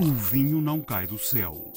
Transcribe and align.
O 0.00 0.14
vinho 0.14 0.62
não 0.62 0.80
cai 0.80 1.06
do 1.06 1.18
céu. 1.18 1.74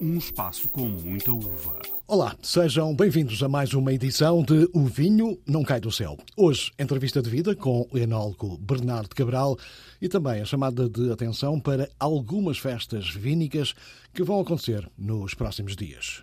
Um 0.00 0.16
espaço 0.16 0.66
com 0.70 0.86
muita 0.86 1.30
uva. 1.30 1.78
Olá, 2.06 2.34
sejam 2.40 2.96
bem-vindos 2.96 3.42
a 3.42 3.50
mais 3.50 3.74
uma 3.74 3.92
edição 3.92 4.42
de 4.42 4.66
O 4.72 4.86
Vinho 4.86 5.38
Não 5.46 5.62
Cai 5.62 5.78
do 5.78 5.92
Céu. 5.92 6.16
Hoje, 6.34 6.72
entrevista 6.78 7.20
de 7.20 7.28
vida 7.28 7.54
com 7.54 7.86
o 7.92 7.98
enólogo 7.98 8.56
Bernardo 8.56 9.14
Cabral 9.14 9.58
e 10.00 10.08
também 10.08 10.40
a 10.40 10.46
chamada 10.46 10.88
de 10.88 11.12
atenção 11.12 11.60
para 11.60 11.86
algumas 12.00 12.56
festas 12.56 13.10
vínicas 13.10 13.74
que 14.14 14.22
vão 14.22 14.40
acontecer 14.40 14.90
nos 14.96 15.34
próximos 15.34 15.76
dias. 15.76 16.22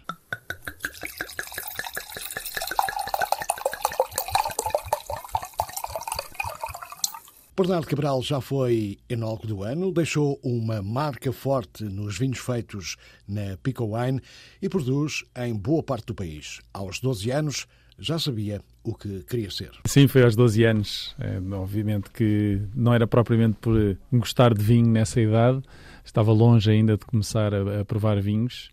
Bernardo 7.56 7.86
Cabral 7.86 8.20
já 8.24 8.42
foi 8.42 8.98
enólogo 9.08 9.46
do 9.46 9.62
ano, 9.62 9.92
deixou 9.92 10.40
uma 10.42 10.82
marca 10.82 11.32
forte 11.32 11.84
nos 11.84 12.18
vinhos 12.18 12.40
feitos 12.40 12.96
na 13.28 13.56
Pico 13.62 13.96
Wine 13.96 14.20
e 14.60 14.68
produz 14.68 15.24
em 15.38 15.54
boa 15.54 15.84
parte 15.84 16.08
do 16.08 16.16
país. 16.16 16.62
Aos 16.74 17.00
12 17.00 17.30
anos 17.30 17.68
já 18.00 18.18
sabia 18.18 18.60
o 18.84 18.96
que 18.96 19.22
queria 19.26 19.52
ser. 19.52 19.70
Sim, 19.86 20.08
foi 20.08 20.24
aos 20.24 20.36
12 20.36 20.64
anos. 20.64 21.16
É, 21.20 21.40
obviamente 21.56 22.10
que 22.10 22.60
não 22.74 22.92
era 22.92 23.06
propriamente 23.06 23.58
por 23.62 23.98
gostar 24.12 24.52
de 24.56 24.64
vinho 24.64 24.88
nessa 24.88 25.22
idade, 25.22 25.62
estava 26.04 26.32
longe 26.32 26.72
ainda 26.72 26.98
de 26.98 27.06
começar 27.06 27.54
a, 27.54 27.82
a 27.82 27.86
provar 27.86 28.20
vinhos, 28.20 28.72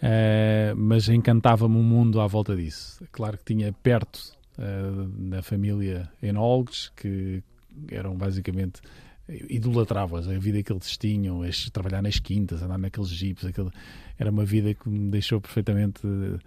é, 0.00 0.72
mas 0.74 1.10
encantava-me 1.10 1.76
o 1.76 1.82
mundo 1.82 2.22
à 2.22 2.26
volta 2.26 2.56
disso. 2.56 3.04
Claro 3.12 3.36
que 3.36 3.44
tinha 3.44 3.70
perto 3.70 4.32
uh, 4.58 5.04
da 5.28 5.42
família 5.42 6.10
enólogos 6.22 6.90
que 6.96 7.42
eram 7.90 8.16
basicamente 8.16 8.80
idolatrava-os, 9.28 10.28
a 10.28 10.38
vida 10.38 10.62
que 10.62 10.72
eles 10.72 10.96
tinham, 10.96 11.40
trabalhar 11.72 12.02
nas 12.02 12.18
quintas, 12.18 12.62
andar 12.62 12.78
naqueles 12.78 13.08
jipes, 13.08 13.44
aquele, 13.44 13.70
era 14.18 14.30
uma 14.30 14.44
vida 14.44 14.74
que 14.74 14.88
me 14.88 15.10
deixou 15.10 15.40
perfeitamente. 15.40 16.06
Um, 16.06 16.38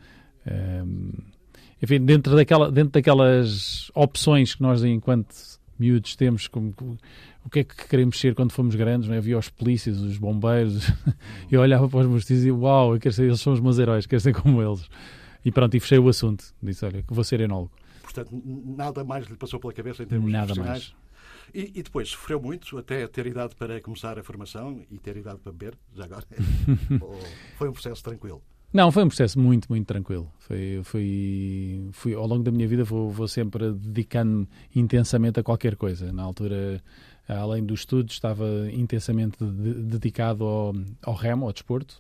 ehm, 0.46 1.12
enfim, 1.82 2.00
dentro, 2.04 2.36
daquela, 2.36 2.72
dentro 2.72 2.92
daquelas 2.92 3.92
opções 3.94 4.56
que 4.56 4.62
nós, 4.62 4.84
enquanto 4.84 5.36
miúdos, 5.78 6.16
temos, 6.16 6.48
como, 6.48 6.74
o 7.46 7.50
que 7.50 7.60
é 7.60 7.64
que 7.64 7.88
queremos 7.88 8.20
ser 8.20 8.34
quando 8.34 8.52
fomos 8.52 8.76
grandes, 8.76 9.08
não 9.08 9.16
é? 9.16 9.20
Havia 9.20 9.38
os 9.38 9.50
polícias, 9.50 10.00
os 10.00 10.18
bombeiros, 10.18 10.92
eu 11.52 11.62
olhava 11.62 11.88
para 11.88 12.00
os 12.00 12.08
meus 12.08 12.26
tios 12.26 12.46
e 12.46 12.52
uau, 12.52 12.96
eu 12.96 13.00
quero 13.00 13.14
ser, 13.14 13.26
eles 13.26 13.42
são 13.42 13.54
os 13.54 13.60
meus 13.60 13.78
heróis, 13.78 14.06
quero 14.06 14.22
ser 14.22 14.34
como 14.34 14.62
eles. 14.62 14.88
E 15.46 15.52
pronto, 15.52 15.76
e 15.76 15.80
fechei 15.80 16.00
o 16.00 16.10
assunto. 16.10 16.44
Disse, 16.62 16.84
olha, 16.84 17.02
que 17.04 17.14
vou 17.14 17.24
ser 17.24 17.40
enólogo. 17.42 17.72
Portanto, 18.02 18.30
nada 18.44 19.04
mais 19.04 19.28
lhe 19.28 19.36
passou 19.36 19.60
pela 19.60 19.74
cabeça 19.74 20.04
em 20.04 20.08
termos 20.08 20.32
nada? 20.32 20.56
Mais. 20.56 20.94
E, 21.54 21.72
e, 21.76 21.84
depois 21.84 22.10
sofreu 22.10 22.42
muito 22.42 22.78
até 22.78 23.08
ter 23.08 23.26
idade 23.26 23.56
para 23.56 23.80
começar 23.82 24.18
a 24.20 24.24
formação 24.24 24.82
e 24.92 24.98
ter 24.98 25.18
idade 25.18 25.40
para 25.40 25.52
beber, 25.52 25.78
já 25.96 26.06
agora? 26.06 26.26
foi 27.58 27.70
um 27.70 27.74
processo 27.74 28.04
tranquilo? 28.04 28.42
Não, 28.74 28.92
foi 28.92 29.04
um 29.04 29.08
processo 29.08 29.40
muito, 29.40 29.68
muito 29.70 29.88
tranquilo. 29.88 30.32
Foi, 30.40 30.82
foi, 30.84 31.90
fui, 31.94 32.14
ao 32.14 32.28
longo 32.28 32.44
da 32.44 32.52
minha 32.52 32.68
vida 32.68 32.84
vou, 32.84 33.10
vou 33.10 33.28
sempre 33.28 33.72
dedicando-me 33.72 34.48
intensamente 34.76 35.40
a 35.40 35.44
qualquer 35.44 35.78
coisa. 35.78 36.12
Na 36.12 36.24
altura, 36.24 36.82
além 37.28 37.66
dos 37.66 37.82
estudos, 37.82 38.14
estava 38.14 38.46
intensamente 38.72 39.38
de, 39.44 39.74
dedicado 39.74 40.44
ao, 40.44 40.74
ao 41.02 41.14
remo, 41.14 41.46
ao 41.46 41.54
desporto. 41.54 41.98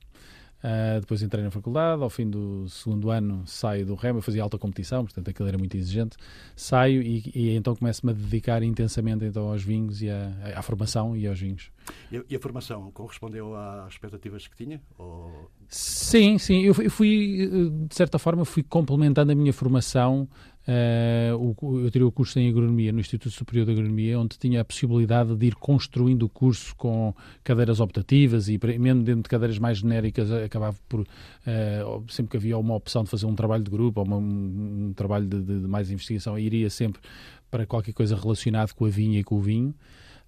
Uh, 0.58 1.00
depois 1.00 1.22
entrei 1.22 1.44
na 1.44 1.52
faculdade, 1.52 2.02
ao 2.02 2.09
fim 2.09 2.27
do 2.27 2.67
segundo 2.67 3.11
ano 3.11 3.45
saio 3.45 3.86
do 3.86 3.94
remo, 3.94 4.17
eu 4.17 4.22
fazia 4.23 4.41
alta 4.41 4.58
competição, 4.58 5.03
portanto 5.03 5.30
aquilo 5.30 5.47
era 5.47 5.58
muito 5.58 5.77
exigente. 5.77 6.17
Saio 6.55 7.02
e, 7.02 7.31
e 7.33 7.55
então 7.55 7.75
começo-me 7.75 8.11
a 8.11 8.16
dedicar 8.16 8.63
intensamente 8.63 9.23
então, 9.23 9.52
aos 9.52 9.63
vinhos 9.63 10.02
e 10.02 10.09
à, 10.09 10.53
à 10.55 10.61
formação 10.63 11.16
e 11.16 11.28
aos 11.28 11.39
vinhos. 11.39 11.72
E 12.11 12.17
a, 12.17 12.23
e 12.30 12.35
a, 12.35 12.39
formação 12.39 12.91
correspondeu 12.91 13.55
às 13.55 13.94
expectativas 13.94 14.47
que 14.47 14.56
tinha? 14.56 14.81
Ou... 14.97 15.51
Sim, 15.69 16.38
sim. 16.38 16.63
Eu, 16.63 16.75
eu 16.81 16.91
fui, 16.91 17.50
de 17.88 17.96
certa 17.96 18.17
forma, 18.17 18.44
fui 18.44 18.63
complementando 18.63 19.31
a 19.31 19.35
minha 19.35 19.53
formação 19.53 20.28
Uh, 20.67 21.55
o, 21.61 21.79
eu 21.79 21.89
tirei 21.89 22.05
o 22.05 22.11
curso 22.11 22.38
em 22.38 22.50
Agronomia 22.50 22.91
no 22.91 23.00
Instituto 23.00 23.31
Superior 23.31 23.66
de 23.66 23.72
Agronomia, 23.72 24.19
onde 24.19 24.38
tinha 24.38 24.59
a 24.59 24.66
possibilidade 24.66 25.33
de 25.33 25.45
ir 25.45 25.55
construindo 25.55 26.23
o 26.23 26.29
curso 26.29 26.75
com 26.75 27.16
cadeiras 27.41 27.79
optativas 27.79 28.50
e 28.50 28.59
mesmo 28.78 29.01
dentro 29.01 29.23
de 29.23 29.29
cadeiras 29.29 29.57
mais 29.57 29.78
genéricas 29.78 30.29
acabava 30.29 30.78
por, 30.89 31.01
uh, 31.01 32.03
sempre 32.09 32.31
que 32.31 32.38
havia 32.38 32.57
uma 32.57 32.75
opção 32.75 33.05
de 33.05 33.09
fazer 33.09 33.25
um 33.25 33.33
trabalho 33.33 33.63
de 33.63 33.72
grupo 33.72 34.01
ou 34.01 34.05
uma, 34.05 34.17
um, 34.17 34.88
um, 34.89 34.94
trabalho 34.94 35.25
de, 35.25 35.41
de, 35.41 35.61
de, 35.61 35.67
mais 35.67 35.89
investigação, 35.89 36.38
iria 36.38 36.69
sempre 36.69 37.01
para 37.49 37.66
qualquer 37.66 37.94
coisa 37.94 38.17
relacionado 38.17 38.73
com 38.73 38.84
a 38.84 38.89
vinha 38.89 39.22
e 39.22 39.23
com 39.23 39.35
o 39.35 39.41
vinho. 39.41 39.69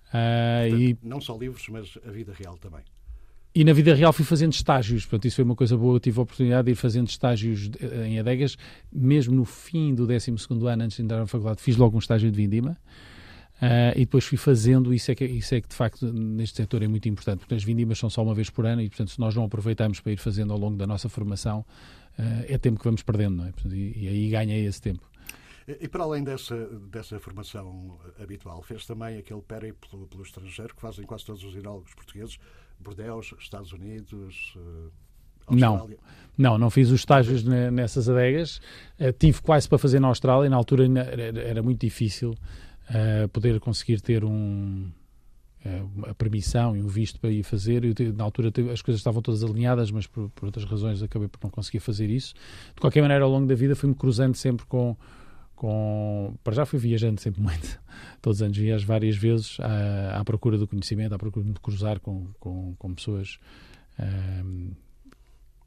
Uh, 0.08 0.70
Portanto, 0.70 0.82
e... 0.82 0.98
Não 1.04 1.20
só 1.20 1.38
livros, 1.38 1.68
mas 1.68 1.98
a 2.08 2.12
vida 2.12 2.32
real 2.34 2.58
também. 2.58 2.82
E 3.54 3.64
na 3.64 3.74
vida 3.74 3.96
real 3.96 4.14
fui 4.14 4.24
fazendo 4.24 4.54
estágios, 4.54 5.06
portanto, 5.06 5.26
isso 5.26 5.38
foi 5.38 5.44
uma 5.44 5.56
coisa 5.56 5.76
boa. 5.76 5.96
Eu 5.96 6.00
tive 6.00 6.20
a 6.20 6.24
oportunidade 6.24 6.66
de 6.66 6.72
ir 6.72 6.76
fazendo 6.76 7.08
estágios 7.08 7.70
em 8.06 8.20
adegas, 8.20 8.56
mesmo 8.92 9.36
no 9.36 9.44
fim 9.44 9.96
do 9.96 10.06
12 10.06 10.32
ano, 10.68 10.84
antes 10.84 10.98
de 10.98 11.04
entrar 11.04 11.18
na 11.18 11.26
faculdade, 11.26 11.62
fiz 11.62 11.76
logo 11.76 11.96
um 11.96 12.00
estágio 12.00 12.30
de 12.30 12.38
vindima. 12.38 12.78
Uh, 13.60 13.92
e 13.94 14.00
depois 14.00 14.24
fui 14.24 14.38
fazendo, 14.38 14.94
isso 14.94 15.12
é, 15.12 15.16
que, 15.16 15.26
isso 15.26 15.54
é 15.54 15.60
que 15.60 15.68
de 15.68 15.76
facto 15.76 16.14
neste 16.14 16.56
setor 16.56 16.82
é 16.82 16.88
muito 16.88 17.10
importante, 17.10 17.40
porque 17.40 17.54
as 17.54 17.64
vindimas 17.64 18.00
são 18.00 18.10
só 18.10 18.24
uma 18.24 18.34
vez 18.34 18.50
por 18.50 18.66
ano 18.66 18.82
e, 18.82 18.88
portanto, 18.88 19.12
se 19.12 19.20
nós 19.20 19.36
não 19.36 19.44
aproveitamos 19.44 20.00
para 20.00 20.14
ir 20.14 20.18
fazendo 20.18 20.54
ao 20.54 20.60
longo 20.60 20.78
da 20.78 20.88
nossa 20.88 21.10
formação, 21.10 21.66
uh, 22.18 22.46
é 22.48 22.58
tempo 22.58 22.80
que 22.80 22.86
vamos 22.86 23.04
perdendo, 23.04 23.36
não 23.36 23.46
é? 23.46 23.52
Portanto, 23.52 23.76
e, 23.76 24.06
e, 24.06 24.08
aí 24.08 24.30
ganha 24.30 24.58
esse 24.58 24.82
tempo. 24.82 25.06
E, 25.68 25.90
para 25.90 26.04
além 26.06 26.24
dessa, 26.24 26.56
dessa 26.90 27.20
formação 27.20 28.00
habitual, 28.18 28.62
fez 28.64 28.86
também 28.86 29.18
aquele 29.18 29.42
périplo 29.42 30.08
pelo 30.08 30.24
estrangeiro 30.24 30.74
que 30.74 30.82
fazem 30.82 31.06
quase 31.06 31.26
todos 31.26 31.44
os 31.44 31.54
enólogos 31.54 31.94
portugueses, 31.94 32.40
Bordeaux, 32.80 33.34
Estados 33.40 33.72
Unidos, 33.74 34.54
uh, 34.56 34.92
Não, 35.56 35.90
não, 36.38 36.58
não 36.58 36.70
fiz 36.70 36.90
os 36.90 37.02
estágios 37.02 37.44
nessas 37.44 38.08
adegas. 38.08 38.62
Uh, 39.00 39.12
tive 39.18 39.42
quase 39.42 39.68
para 39.68 39.78
fazer 39.78 40.00
na 40.00 40.08
Austrália. 40.08 40.50
Na 40.50 40.56
altura 40.56 40.86
era, 40.86 41.40
era 41.40 41.64
muito 41.64 41.82
difícil 41.82 42.32
uh, 42.32 43.28
poder 43.30 43.60
conseguir 43.60 44.02
ter 44.02 44.24
um, 44.24 44.90
a 46.08 46.14
permissão 46.14 46.76
e 46.76 46.82
o 46.82 46.88
visto 46.88 47.20
para 47.20 47.30
ir 47.30 47.44
fazer. 47.44 47.84
Eu, 47.84 48.14
na 48.14 48.24
altura 48.24 48.50
as 48.72 48.82
coisas 48.82 49.00
estavam 49.00 49.22
todas 49.22 49.44
alinhadas, 49.44 49.92
mas 49.92 50.08
por, 50.08 50.30
por, 50.30 50.46
outras 50.46 50.66
razões 50.66 51.04
acabei 51.04 51.28
por 51.28 51.40
não 51.44 51.50
conseguir 51.50 51.80
fazer 51.80 52.10
isso. 52.10 52.34
De 52.74 52.80
qualquer 52.80 53.02
maneira, 53.02 53.26
ao 53.26 53.30
longo 53.30 53.46
da 53.48 53.56
vida 53.56 53.76
fui-me 53.76 53.96
cruzando 53.96 54.36
sempre 54.36 54.66
com 54.66 54.96
com 55.60 56.34
para 56.42 56.54
já 56.56 56.66
fui 56.66 56.80
viajando 56.80 57.20
sempre 57.20 57.42
muito 57.42 57.80
todos 58.22 58.40
os 58.40 58.42
anos 58.42 58.58
viajo 58.58 58.88
várias 58.88 59.18
vezes 59.18 59.58
à, 59.60 60.18
à, 60.18 60.24
procura 60.24 60.58
do 60.58 60.66
conhecimento 60.66 61.14
à 61.14 61.18
procura 61.18 61.46
de 61.46 61.60
cruzar 61.60 62.00
com, 62.00 62.28
com, 62.40 62.74
com 62.80 62.94
pessoas 62.96 63.38
um, 64.00 64.72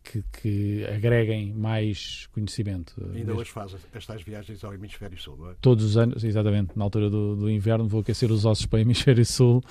que, 0.02 0.25
que, 0.32 0.86
agreguem 0.86 1.52
mais 1.52 2.26
conhecimento 2.32 2.94
ainda 3.14 3.34
hoje 3.34 3.50
faz 3.50 3.76
as 3.94 4.06
tais 4.06 4.22
viagens 4.22 4.64
ao 4.64 4.72
hemisfério 4.72 5.20
sul 5.20 5.36
não 5.36 5.50
é? 5.50 5.54
todos 5.60 5.84
os 5.84 5.97
anos, 5.98 6.25
exatamente 6.25 6.72
na 6.75 6.84
altura 6.84 7.10
do, 7.10 7.36
do 7.36 7.50
inverno 7.50 7.86
vou 7.86 8.00
aquecer 8.00 8.32
os 8.32 8.47
ossos 8.47 8.64
para 8.64 8.78
o 8.78 8.81
hemisfério 8.81 9.26
sul 9.26 9.62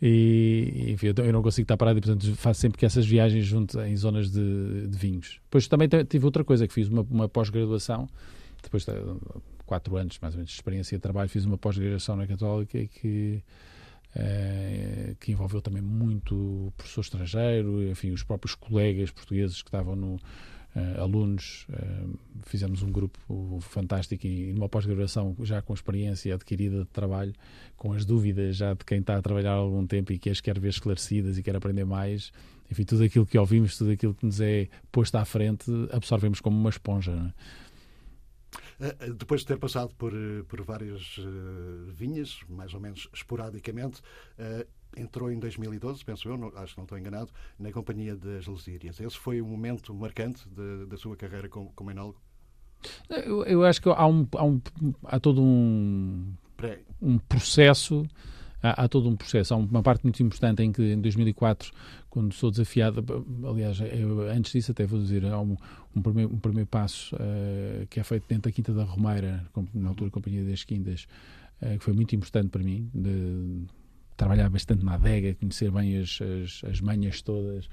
e 0.00 0.86
enfim, 0.88 1.08
eu 1.14 1.32
não 1.34 1.42
consigo 1.42 1.64
estar 1.64 1.76
parado 1.76 1.98
e 1.98 2.00
portanto 2.00 2.34
faço 2.34 2.60
sempre 2.60 2.78
que 2.78 2.86
essas 2.86 3.06
viagens 3.06 3.44
junto 3.44 3.78
em 3.80 3.94
zonas 3.94 4.30
de, 4.30 4.86
de 4.88 4.96
vinhos 4.96 5.38
depois 5.44 5.68
também 5.68 5.86
tive 6.08 6.24
outra 6.24 6.42
coisa 6.42 6.66
que 6.66 6.72
fiz 6.72 6.88
uma, 6.88 7.02
uma 7.02 7.28
pós-graduação 7.28 8.08
depois 8.62 8.84
de 8.84 8.92
quatro 9.70 9.96
anos, 9.96 10.18
mais 10.20 10.34
ou 10.34 10.38
menos, 10.38 10.50
de 10.50 10.56
experiência 10.56 10.98
de 10.98 11.02
trabalho, 11.02 11.28
fiz 11.28 11.44
uma 11.44 11.56
pós-graduação 11.56 12.16
na 12.16 12.26
Católica 12.26 12.84
que, 12.86 13.40
eh, 14.16 15.14
que 15.20 15.30
envolveu 15.30 15.62
também 15.62 15.80
muito 15.80 16.72
professor 16.76 17.02
estrangeiro, 17.02 17.88
enfim, 17.88 18.10
os 18.10 18.24
próprios 18.24 18.56
colegas 18.56 19.12
portugueses 19.12 19.62
que 19.62 19.68
estavam 19.68 19.94
no. 19.94 20.20
Uh, 20.72 21.00
alunos, 21.00 21.66
uh, 21.70 22.16
fizemos 22.44 22.80
um 22.80 22.92
grupo 22.92 23.18
fantástico 23.60 24.24
e 24.24 24.52
numa 24.52 24.68
pós-graduação 24.68 25.34
já 25.42 25.60
com 25.60 25.74
experiência 25.74 26.32
adquirida 26.32 26.84
de 26.84 26.90
trabalho, 26.90 27.34
com 27.76 27.92
as 27.92 28.04
dúvidas 28.04 28.54
já 28.58 28.72
de 28.72 28.84
quem 28.84 29.00
está 29.00 29.16
a 29.16 29.20
trabalhar 29.20 29.50
há 29.50 29.56
algum 29.56 29.84
tempo 29.84 30.12
e 30.12 30.18
que 30.20 30.30
as 30.30 30.40
quer 30.40 30.60
ver 30.60 30.68
esclarecidas 30.68 31.36
e 31.36 31.42
quer 31.42 31.56
aprender 31.56 31.84
mais. 31.84 32.30
Enfim, 32.70 32.84
tudo 32.84 33.02
aquilo 33.02 33.26
que 33.26 33.36
ouvimos, 33.36 33.76
tudo 33.76 33.90
aquilo 33.90 34.14
que 34.14 34.24
nos 34.24 34.40
é 34.40 34.68
posto 34.92 35.16
à 35.16 35.24
frente, 35.24 35.64
absorvemos 35.90 36.38
como 36.38 36.56
uma 36.56 36.70
esponja. 36.70 37.16
Não 37.16 37.26
é? 37.26 37.32
Eh, 38.80 38.96
eh, 38.98 39.10
depois 39.12 39.42
de 39.42 39.46
ter 39.46 39.58
passado 39.58 39.94
por, 39.94 40.12
eh, 40.12 40.42
por 40.48 40.62
várias 40.62 41.16
vinhas, 41.92 42.40
mais 42.48 42.72
ou 42.72 42.80
menos 42.80 43.08
esporadicamente, 43.12 44.00
entrou 44.96 45.30
em 45.30 45.38
2012, 45.38 46.04
penso 46.04 46.28
eu, 46.28 46.36
não, 46.36 46.48
acho 46.56 46.74
que 46.74 46.78
não 46.78 46.84
estou 46.84 46.98
enganado, 46.98 47.30
na 47.58 47.70
Companhia 47.70 48.16
das 48.16 48.46
Lusírias. 48.46 48.98
Esse 48.98 49.18
foi 49.18 49.40
o 49.40 49.46
momento 49.46 49.94
marcante 49.94 50.48
de, 50.48 50.86
da 50.86 50.96
sua 50.96 51.16
carreira 51.16 51.48
como, 51.48 51.72
como 51.74 51.90
enólogo? 51.90 52.20
Eu, 53.08 53.44
eu, 53.44 53.64
acho 53.64 53.82
que 53.82 53.88
há, 53.88 54.06
um, 54.06 54.26
há, 54.34 54.44
um, 54.44 54.60
há 55.04 55.20
todo 55.20 55.42
um, 55.42 56.32
um 57.00 57.18
processo 57.18 58.06
há, 58.62 58.88
todo 58.88 59.08
um 59.08 59.16
processo. 59.16 59.54
Há 59.54 59.56
uma 59.56 59.82
parte 59.82 60.02
muito 60.04 60.22
importante 60.22 60.62
em 60.62 60.72
que, 60.72 60.82
em 60.82 61.00
2004, 61.00 61.70
quando 62.08 62.32
sou 62.34 62.50
desafiado, 62.50 63.04
aliás, 63.48 63.80
eu, 63.80 64.28
antes 64.28 64.52
disso, 64.52 64.72
até 64.72 64.86
vou 64.86 65.00
dizer, 65.00 65.24
há 65.26 65.40
um, 65.40 65.56
um, 65.94 66.02
primeiro, 66.02 66.32
um 66.32 66.38
primeiro 66.38 66.68
passo 66.68 67.14
uh, 67.16 67.86
que 67.88 68.00
é 68.00 68.02
feito 68.02 68.24
dentro 68.28 68.50
da 68.50 68.52
Quinta 68.54 68.72
da 68.72 68.84
Romeira, 68.84 69.44
na 69.74 69.88
altura 69.88 70.10
Companhia 70.10 70.44
das 70.44 70.64
Quintas, 70.64 71.06
uh, 71.62 71.78
que 71.78 71.84
foi 71.84 71.94
muito 71.94 72.14
importante 72.14 72.48
para 72.48 72.62
mim, 72.62 72.90
de 72.94 73.64
trabalhar 74.16 74.50
bastante 74.50 74.84
na 74.84 74.94
adega, 74.94 75.34
conhecer 75.34 75.70
bem 75.70 75.98
as, 75.98 76.18
as, 76.20 76.62
as 76.70 76.80
manhas 76.80 77.22
todas, 77.22 77.66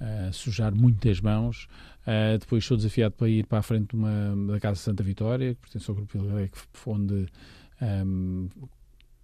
uh, 0.00 0.32
sujar 0.32 0.74
muitas 0.74 1.20
mãos. 1.20 1.68
Uh, 2.06 2.38
depois 2.38 2.64
sou 2.64 2.76
desafiado 2.76 3.14
para 3.14 3.28
ir 3.28 3.46
para 3.46 3.58
a 3.58 3.62
frente 3.62 3.88
de 3.90 3.96
uma, 3.96 4.52
da 4.52 4.60
Casa 4.60 4.80
Santa 4.80 5.02
Vitória, 5.02 5.54
que 5.54 5.60
pertence 5.60 5.90
ao 5.90 5.94
grupo 5.94 6.18
de 6.18 6.48
que 6.48 6.90
onde 6.90 7.26
um, 7.82 8.48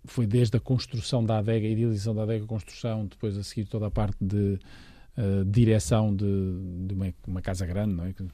foi 0.05 0.27
desde 0.27 0.57
a 0.57 0.61
construção 0.61 1.25
da 1.25 1.39
adega, 1.39 1.67
a 1.67 1.71
idealização 1.71 2.15
da 2.15 2.23
adega, 2.23 2.47
construção, 2.47 3.07
depois 3.07 3.37
a 3.37 3.43
seguir 3.43 3.67
toda 3.67 3.87
a 3.87 3.91
parte 3.91 4.17
de 4.21 4.59
uh, 5.17 5.45
direção 5.45 6.15
de, 6.15 6.25
de 6.87 6.95
uma, 6.95 7.15
uma, 7.27 7.43
casa 7.43 7.67
grande, 7.67 7.95
não 7.95 8.05
é? 8.07 8.13
Que, 8.13 8.25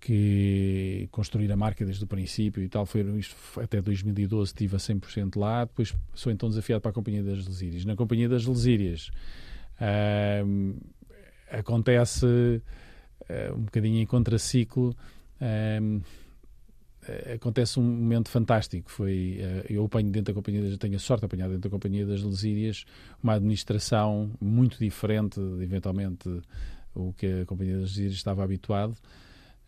que, 0.00 1.08
construir 1.10 1.50
a 1.52 1.56
marca 1.56 1.84
desde 1.84 2.02
o 2.04 2.06
princípio 2.06 2.62
e 2.62 2.68
tal, 2.68 2.86
foi 2.86 3.02
isto 3.18 3.36
até 3.60 3.80
2012 3.80 4.50
estive 4.50 4.76
a 4.76 4.78
100% 4.78 5.38
lá, 5.38 5.64
depois 5.64 5.94
sou 6.14 6.32
então 6.32 6.48
desafiado 6.48 6.80
para 6.80 6.90
a 6.90 6.94
Companhia 6.94 7.22
das 7.22 7.46
Lesírias. 7.46 7.84
Na 7.84 7.94
Companhia 7.94 8.28
das 8.28 8.46
Lesírias 8.46 9.10
uh, 9.80 10.76
acontece 11.50 12.26
uh, 12.26 13.54
um 13.54 13.62
bocadinho 13.62 14.00
em 14.00 14.06
contraciclo 14.06 14.96
eh, 15.42 15.80
acontece 17.34 17.80
um 17.80 17.82
momento 17.82 18.28
fantástico. 18.28 18.90
Foi, 18.90 19.38
uh, 19.40 19.72
eu 19.72 19.84
apanho 19.84 20.10
dentro 20.10 20.32
da 20.32 20.34
companhia, 20.34 20.62
das, 20.62 20.78
tenho 20.78 20.96
a 20.96 20.98
sorte 20.98 21.20
de 21.20 21.26
apanhar 21.26 21.48
dentro 21.48 21.62
da 21.62 21.70
companhia 21.70 22.06
das 22.06 22.22
Lesírias 22.22 22.84
uma 23.22 23.34
administração 23.34 24.30
muito 24.40 24.78
diferente, 24.78 25.40
eventualmente, 25.60 26.28
o 26.94 27.12
que 27.12 27.42
a 27.42 27.46
companhia 27.46 27.74
das 27.74 27.90
Lesírias 27.90 28.14
estava 28.14 28.44
habituado. 28.44 28.96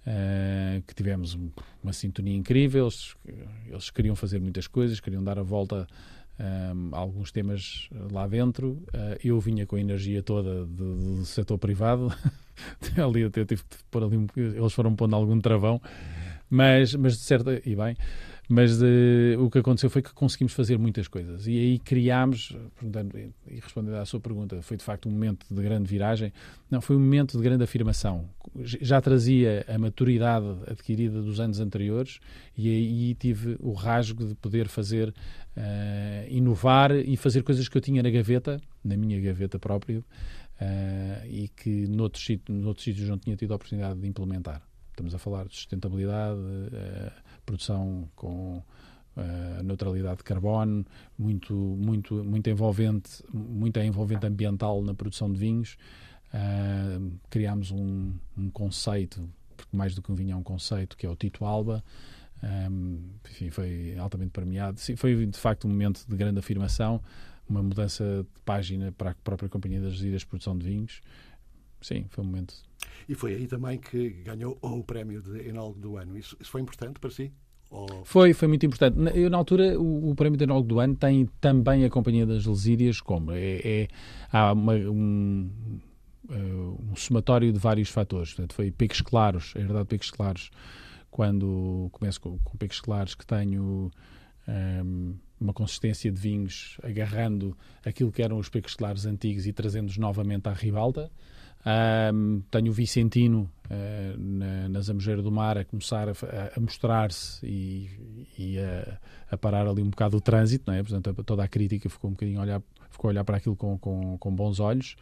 Uh, 0.07 0.83
que 0.87 0.95
tivemos 0.95 1.39
uma 1.83 1.93
sintonia 1.93 2.37
incrível. 2.37 2.85
Eles, 2.85 3.17
eles, 3.67 3.91
queriam 3.91 4.15
fazer 4.15 4.39
muitas 4.39 4.67
coisas, 4.67 5.01
queriam 5.01 5.25
dar 5.25 5.39
a 5.39 5.43
volta 5.43 5.87
um, 6.39 6.95
a 6.95 6.99
alguns 6.99 7.33
temas 7.33 7.89
lá 8.13 8.27
dentro. 8.27 8.83
Uh, 8.93 9.17
eu 9.23 9.41
vinha 9.41 9.67
com 9.67 9.77
a 9.77 9.81
energia 9.81 10.23
toda 10.23 10.67
do, 10.67 11.17
do 11.17 11.25
setor 11.25 11.59
privado. 11.59 12.13
ali 13.03 13.23
eu 13.23 13.31
tive 13.31 13.57
que 13.57 13.77
pôr 13.91 14.05
ali, 14.05 14.29
eles 14.37 14.73
foram 14.73 14.95
pondo 14.95 15.17
algum 15.17 15.41
travão. 15.41 15.81
Mas, 16.49 16.95
mas 16.95 17.15
de 17.15 17.23
certa. 17.23 17.61
E 17.65 17.75
bem. 17.75 17.97
Mas 18.49 18.79
de, 18.79 19.37
o 19.39 19.49
que 19.49 19.59
aconteceu 19.59 19.89
foi 19.89 20.03
que 20.03 20.13
conseguimos 20.13 20.53
fazer 20.53 20.79
muitas 20.79 21.09
coisas. 21.09 21.47
E 21.47 21.59
aí 21.59 21.79
criámos, 21.79 22.55
e 23.49 23.55
respondendo 23.55 23.95
à 23.95 24.05
sua 24.05 24.21
pergunta, 24.21 24.61
foi 24.61 24.77
de 24.77 24.85
facto 24.85 25.09
um 25.09 25.13
momento 25.13 25.47
de 25.51 25.63
grande 25.63 25.89
viragem. 25.89 26.33
Não, 26.71 26.81
foi 26.81 26.97
um 26.97 27.01
momento 27.01 27.39
de 27.39 27.43
grande 27.43 27.65
afirmação. 27.65 28.29
Já 28.63 29.01
trazia 29.01 29.65
a 29.67 29.79
maturidade 29.79 30.47
adquirida 30.67 31.23
dos 31.23 31.41
anos 31.41 31.59
anteriores 31.59 32.21
e 32.57 32.69
aí 32.69 33.15
tive 33.15 33.57
o 33.61 33.73
rasgo 33.73 34.27
de 34.27 34.35
poder 34.35 34.69
fazer, 34.69 35.09
uh, 35.09 36.29
inovar 36.29 36.93
e 36.93 37.17
fazer 37.17 37.43
coisas 37.43 37.67
que 37.67 37.79
eu 37.79 37.81
tinha 37.81 38.03
na 38.03 38.11
gaveta, 38.11 38.61
na 38.85 38.97
minha 38.97 39.19
gaveta 39.23 39.59
própria, 39.59 40.01
uh, 40.01 41.27
e 41.27 41.49
que 41.49 41.87
noutros, 41.89 42.29
noutros 42.47 42.85
sítios 42.85 43.09
não 43.09 43.17
tinha 43.17 43.37
tido 43.37 43.53
a 43.53 43.57
oportunidade 43.57 43.99
de 43.99 44.07
implementar. 44.07 44.61
Estamos 44.95 45.13
a 45.13 45.19
falar 45.19 45.49
de 45.49 45.57
sustentabilidade, 45.57 46.39
uh, 46.39 47.11
produção 47.45 48.09
com 48.15 48.63
uh, 49.17 49.63
neutralidade 49.65 50.19
de 50.19 50.23
carbono, 50.23 50.87
muito, 51.19 51.53
muito, 51.53 52.23
muito 52.23 52.49
envolvente, 52.49 53.25
muito 53.33 53.81
envolvente 53.81 54.25
ambiental 54.25 54.81
na 54.83 54.95
produção 54.95 55.33
de 55.33 55.37
vinhos. 55.37 55.77
Uh, 56.33 57.11
criámos 57.29 57.73
um, 57.73 58.13
um, 58.39 58.49
conceito, 58.51 59.29
porque 59.57 59.77
mais 59.77 59.97
do 59.97 60.03
que 60.03 60.13
um 60.13 60.15
vinho 60.15 60.31
é 60.31 60.37
um 60.37 60.45
conceito, 60.45 60.97
que 60.97 61.05
é 61.05 61.11
o 61.11 61.17
Tito 61.17 61.45
Alba. 61.45 61.83
Enfim, 63.25 63.51
foi 63.51 63.97
altamente 63.99 64.31
premiado. 64.31 64.79
Sim, 64.79 64.95
foi 64.95 65.27
de 65.27 65.39
facto 65.39 65.67
um 65.67 65.71
momento 65.71 66.05
de 66.07 66.15
grande 66.15 66.39
afirmação, 66.39 67.01
uma 67.49 67.63
mudança 67.63 68.05
de 68.05 68.41
página 68.43 68.93
para 68.93 69.11
a 69.11 69.15
própria 69.25 69.49
Companhia 69.49 69.81
das 69.81 69.95
Ilhas 69.95 70.21
de 70.21 70.27
Produção 70.27 70.57
de 70.57 70.65
Vinhos. 70.65 71.01
Sim, 71.85 72.07
foi 72.09 72.25
um 72.25 72.27
momento 72.27 72.55
e 73.09 73.15
foi 73.15 73.35
aí 73.35 73.47
também 73.47 73.79
que 73.79 74.11
ganhou 74.25 74.59
o 74.63 74.83
prémio 74.83 75.23
de 75.23 75.49
enólogo 75.49 75.79
do 75.79 75.97
ano. 75.97 76.17
Isso, 76.17 76.37
isso 76.41 76.51
foi 76.51 76.61
importante 76.61 76.99
para 76.99 77.11
si? 77.11 77.33
Ou... 77.71 78.05
Foi, 78.05 78.33
foi 78.33 78.49
muito 78.49 78.65
importante. 78.65 78.97
Eu, 79.15 79.29
na 79.29 79.37
altura, 79.37 79.79
o, 79.79 80.11
o 80.11 80.15
prémio 80.15 80.37
de 80.39 80.45
enólogo 80.45 80.69
do 80.69 80.81
ano 80.81 80.95
tem 80.95 81.27
também 81.41 81.85
a 81.85 81.91
Companhia 81.91 82.27
das 82.27 82.47
Lesírias 82.47 83.01
como? 83.01 83.33
É, 83.33 83.61
é 83.65 83.89
há 84.33 84.53
uma, 84.53 84.75
um, 84.75 85.51
eh, 86.31 86.35
um 86.35 86.97
somatório 86.97 87.53
de 87.53 87.59
vários 87.59 87.89
fatores. 87.89 88.33
Portanto, 88.33 88.55
foi 88.55 88.71
Picos 88.71 89.01
Claros, 89.01 89.53
a 89.57 89.61
herdade 89.61 89.81
de 89.81 89.89
Picos 89.89 90.11
Claros, 90.11 90.51
quando 91.11 91.89
começo 91.93 92.21
com, 92.21 92.39
com 92.39 92.57
Picos 92.57 92.81
Claros, 92.81 93.15
que 93.15 93.27
tenho 93.27 93.63
um, 93.63 93.91
ehm, 94.49 95.15
uma 95.41 95.53
consistência 95.53 96.11
de 96.11 96.21
vinhos 96.21 96.79
agarrando 96.83 97.57
aquilo 97.85 98.13
que 98.13 98.23
eram 98.23 98.39
os 98.39 98.49
Picos 98.49 98.75
Claros 98.75 99.05
antigos 99.05 99.47
e 99.47 99.53
trazendo-os 99.53 99.99
novamente 99.99 100.49
à 100.49 100.53
ribalta. 100.53 101.11
Um, 101.67 102.43
tenho 102.51 102.71
o 102.71 102.75
Vicentino 102.75 103.51
uh, 103.71 104.19
na, 104.19 104.69
na 104.69 104.81
do 105.23 105.33
Mar 105.33 105.57
a 105.57 105.65
começar 105.65 106.11
a, 106.11 106.13
a 106.55 106.61
mostrar-se 106.61 107.45
e, 107.47 107.89
e 108.39 108.59
a, 108.59 108.99
a, 109.31 109.39
parar 109.39 109.67
ali 109.67 109.83
um 109.83 109.89
bocado 109.89 110.19
o 110.19 110.21
trânsito, 110.21 110.65
não 110.67 110.75
é? 110.75 110.83
Portanto, 110.83 111.25
toda 111.25 111.43
a 111.43 111.49
crítica 111.49 111.89
ficou 111.89 112.11
um 112.11 112.13
bocadinho 112.13 112.39
a 112.39 112.43
olhar, 112.43 112.63
ficou 112.91 113.09
a 113.09 113.13
olhar 113.13 113.25
para 113.25 113.39
aquilo 113.39 113.57
com, 113.57 113.79
com, 113.79 114.19
com 114.19 114.35
bons 114.35 114.61
olhos. 114.61 114.95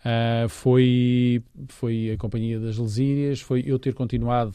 Uh, 0.00 0.46
foi, 0.50 1.42
foi 1.68 2.10
a 2.10 2.18
Companhia 2.18 2.60
das 2.60 2.76
Lesírias, 2.76 3.40
foi 3.40 3.64
eu 3.66 3.78
ter 3.78 3.94
continuado 3.94 4.52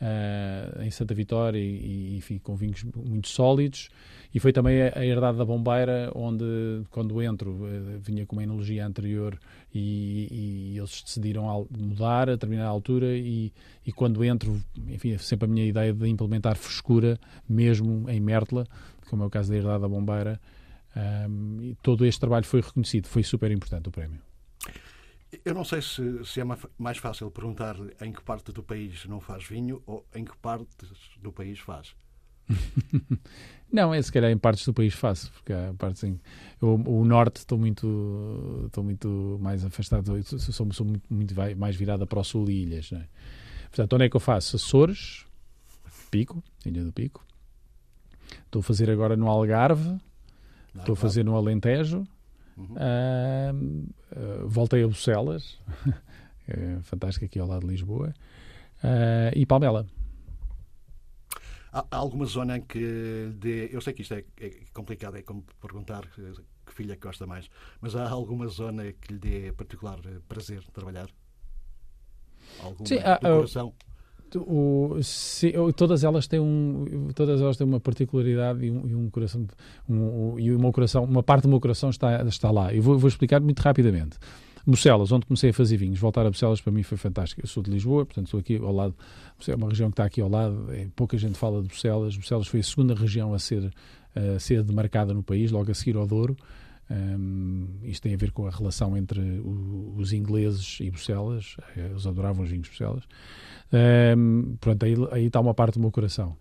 uh, 0.00 0.82
em 0.82 0.90
Santa 0.90 1.14
Vitória 1.14 1.58
e, 1.58 2.12
e 2.12 2.16
enfim, 2.16 2.38
com 2.38 2.54
vinhos 2.54 2.84
muito 2.94 3.28
sólidos. 3.28 3.88
E 4.34 4.40
foi 4.40 4.52
também 4.52 4.82
a, 4.82 5.04
herdade 5.04 5.38
da 5.38 5.44
Bombeira, 5.44 6.10
onde, 6.14 6.44
quando 6.90 7.20
entro, 7.22 7.50
uh, 7.50 7.98
vinha 8.00 8.26
com 8.26 8.36
uma 8.36 8.42
enologia 8.42 8.86
anterior 8.86 9.38
e, 9.74 10.28
e, 10.30 10.78
eles 10.78 11.02
decidiram 11.02 11.66
mudar 11.70 12.28
a 12.28 12.32
determinada 12.32 12.68
altura. 12.68 13.16
E, 13.16 13.52
e 13.86 13.92
quando 13.92 14.24
entro, 14.24 14.60
enfim, 14.88 15.12
é 15.12 15.18
sempre 15.18 15.46
a 15.46 15.48
minha 15.48 15.66
ideia 15.66 15.92
de 15.92 16.08
implementar 16.08 16.56
frescura, 16.56 17.18
mesmo 17.48 18.08
em 18.08 18.20
Mértola, 18.20 18.66
como 19.08 19.22
é 19.22 19.26
o 19.26 19.30
caso 19.30 19.50
da 19.50 19.56
herdade 19.56 19.82
da 19.82 19.88
Bombeira. 19.88 20.40
Um, 20.96 21.58
e 21.62 21.76
todo 21.82 22.04
este 22.04 22.18
trabalho 22.18 22.44
foi 22.44 22.60
reconhecido, 22.60 23.06
foi 23.06 23.22
super 23.22 23.50
importante 23.50 23.88
o 23.88 23.92
prémio. 23.92 24.27
Eu 25.44 25.54
não 25.54 25.64
sei 25.64 25.82
se, 25.82 26.24
se 26.24 26.40
é 26.40 26.44
mais 26.78 26.98
fácil 26.98 27.30
perguntar 27.30 27.76
em 28.00 28.12
que 28.12 28.22
parte 28.22 28.50
do 28.50 28.62
país 28.62 29.04
não 29.04 29.20
faz 29.20 29.44
vinho 29.44 29.82
ou 29.86 30.06
em 30.14 30.24
que 30.24 30.36
partes 30.38 30.90
do 31.20 31.30
país 31.30 31.58
faz. 31.58 31.94
não, 33.70 33.92
é 33.92 34.00
se 34.00 34.10
calhar 34.10 34.30
em 34.30 34.38
partes 34.38 34.64
do 34.64 34.72
país 34.72 34.94
faz, 34.94 35.28
porque 35.28 35.52
há 35.52 35.74
partes 35.76 36.02
em. 36.02 36.18
Eu, 36.62 36.74
o 36.86 37.04
norte 37.04 37.36
estou 37.36 37.58
muito, 37.58 38.64
estou 38.66 38.82
muito 38.82 39.38
mais 39.40 39.64
afastado, 39.66 40.22
sou, 40.24 40.72
sou 40.72 40.86
muito, 40.86 41.02
muito, 41.12 41.34
mais 41.56 41.76
virada 41.76 42.06
para 42.06 42.20
o 42.20 42.24
sul 42.24 42.48
e 42.48 42.62
ilhas. 42.62 42.90
Não 42.90 43.00
é? 43.00 43.08
Portanto, 43.66 43.92
onde 43.92 44.04
é 44.06 44.08
que 44.08 44.16
eu 44.16 44.20
faço? 44.20 44.56
Açores, 44.56 45.26
Pico, 46.10 46.42
Ilha 46.64 46.82
do 46.82 46.92
Pico. 46.92 47.22
Estou 48.46 48.60
a 48.60 48.62
fazer 48.62 48.90
agora 48.90 49.14
no 49.14 49.28
Algarve, 49.28 49.98
estou 50.74 50.94
a 50.94 50.96
fazer 50.96 51.22
no 51.22 51.36
Alentejo 51.36 52.06
Uhum. 52.58 53.88
Uh, 54.14 54.48
voltei 54.48 54.82
a 54.82 54.88
Bucelas, 54.88 55.58
é 56.48 56.80
fantástica 56.82 57.26
aqui 57.26 57.38
ao 57.38 57.46
lado 57.46 57.60
de 57.60 57.68
Lisboa, 57.68 58.12
uh, 58.82 59.32
e 59.34 59.46
Palmela. 59.46 59.86
Há 61.70 61.84
alguma 61.90 62.24
zona 62.24 62.56
em 62.56 62.62
que 62.62 63.30
dê. 63.36 63.68
Eu 63.70 63.80
sei 63.80 63.92
que 63.92 64.02
isto 64.02 64.14
é, 64.14 64.24
é 64.40 64.50
complicado, 64.72 65.16
é 65.16 65.22
como 65.22 65.44
perguntar 65.60 66.08
que 66.66 66.72
filha 66.72 66.96
gosta 66.96 67.26
mais, 67.26 67.48
mas 67.80 67.94
há 67.94 68.08
alguma 68.08 68.48
zona 68.48 68.92
que 68.92 69.12
lhe 69.12 69.18
dê 69.18 69.52
particular 69.52 69.98
prazer 70.26 70.64
trabalhar? 70.72 71.08
Alguma 72.60 72.88
Sim, 72.88 72.98
há, 72.98 73.18
coração? 73.18 73.74
O, 74.36 74.98
se, 75.02 75.52
todas 75.76 76.04
elas 76.04 76.26
têm 76.26 76.40
um, 76.40 77.08
todas 77.14 77.40
elas 77.40 77.56
têm 77.56 77.66
uma 77.66 77.80
particularidade 77.80 78.64
e 78.64 78.70
um, 78.70 78.86
e 78.86 78.94
um 78.94 79.10
coração 79.10 79.46
um, 79.88 80.38
e 80.38 80.52
uma 80.52 80.70
coração, 80.72 81.04
uma 81.04 81.22
parte 81.22 81.42
do 81.42 81.48
meu 81.48 81.60
coração 81.60 81.90
está 81.90 82.22
está 82.24 82.50
lá. 82.50 82.72
E 82.72 82.80
vou, 82.80 82.98
vou 82.98 83.08
explicar 83.08 83.40
muito 83.40 83.60
rapidamente. 83.60 84.18
Bucelas, 84.66 85.10
onde 85.12 85.24
comecei 85.24 85.48
a 85.48 85.52
fazer 85.54 85.78
vinhos, 85.78 85.98
voltar 85.98 86.26
a 86.26 86.30
Bucelas 86.30 86.60
para 86.60 86.70
mim 86.70 86.82
foi 86.82 86.98
fantástico. 86.98 87.40
Eu 87.40 87.46
sou 87.46 87.62
de 87.62 87.70
Lisboa, 87.70 88.04
portanto 88.04 88.26
estou 88.26 88.40
aqui 88.40 88.56
ao 88.56 88.72
lado, 88.72 88.94
é 89.46 89.54
uma 89.54 89.68
região 89.68 89.88
que 89.88 89.94
está 89.94 90.04
aqui 90.04 90.20
ao 90.20 90.28
lado, 90.28 90.66
é, 90.70 90.86
pouca 90.94 91.16
gente 91.16 91.38
fala 91.38 91.62
de 91.62 91.68
Bucelas. 91.68 92.14
Bucelas 92.14 92.46
foi 92.46 92.60
a 92.60 92.62
segunda 92.62 92.94
região 92.94 93.32
a 93.32 93.38
ser, 93.38 93.72
a 94.14 94.38
ser 94.38 94.62
demarcada 94.62 95.14
no 95.14 95.22
país, 95.22 95.50
logo 95.50 95.70
a 95.70 95.74
seguir 95.74 95.96
ao 95.96 96.06
Douro. 96.06 96.36
Um, 96.90 97.68
isto 97.82 98.02
tem 98.02 98.14
a 98.14 98.16
ver 98.16 98.32
com 98.32 98.46
a 98.46 98.50
relação 98.50 98.96
entre 98.96 99.20
o, 99.20 99.94
os 99.96 100.12
ingleses 100.12 100.78
e 100.80 100.90
Bucelas, 100.90 101.56
eles 101.76 102.06
adoravam 102.06 102.44
os 102.44 102.50
vinhos 102.50 102.66
de 102.66 102.70
Bucelas. 102.70 103.04
Um, 104.16 104.56
pronto, 104.60 104.84
aí, 104.84 104.94
aí 105.12 105.26
está 105.26 105.40
uma 105.40 105.54
parte 105.54 105.74
do 105.74 105.80
meu 105.80 105.90
coração. 105.90 106.36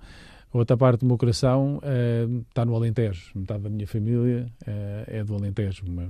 Outra 0.54 0.78
parte 0.78 1.02
do 1.02 1.06
meu 1.06 1.18
coração 1.18 1.78
uh, 1.78 2.46
está 2.50 2.66
no 2.66 2.76
Alentejo. 2.76 3.32
Metade 3.36 3.64
da 3.64 3.70
minha 3.70 3.86
família 3.88 4.48
uh, 4.64 5.04
é 5.08 5.24
do 5.24 5.36
Alentejo. 5.36 5.84
Uma, 5.86 6.10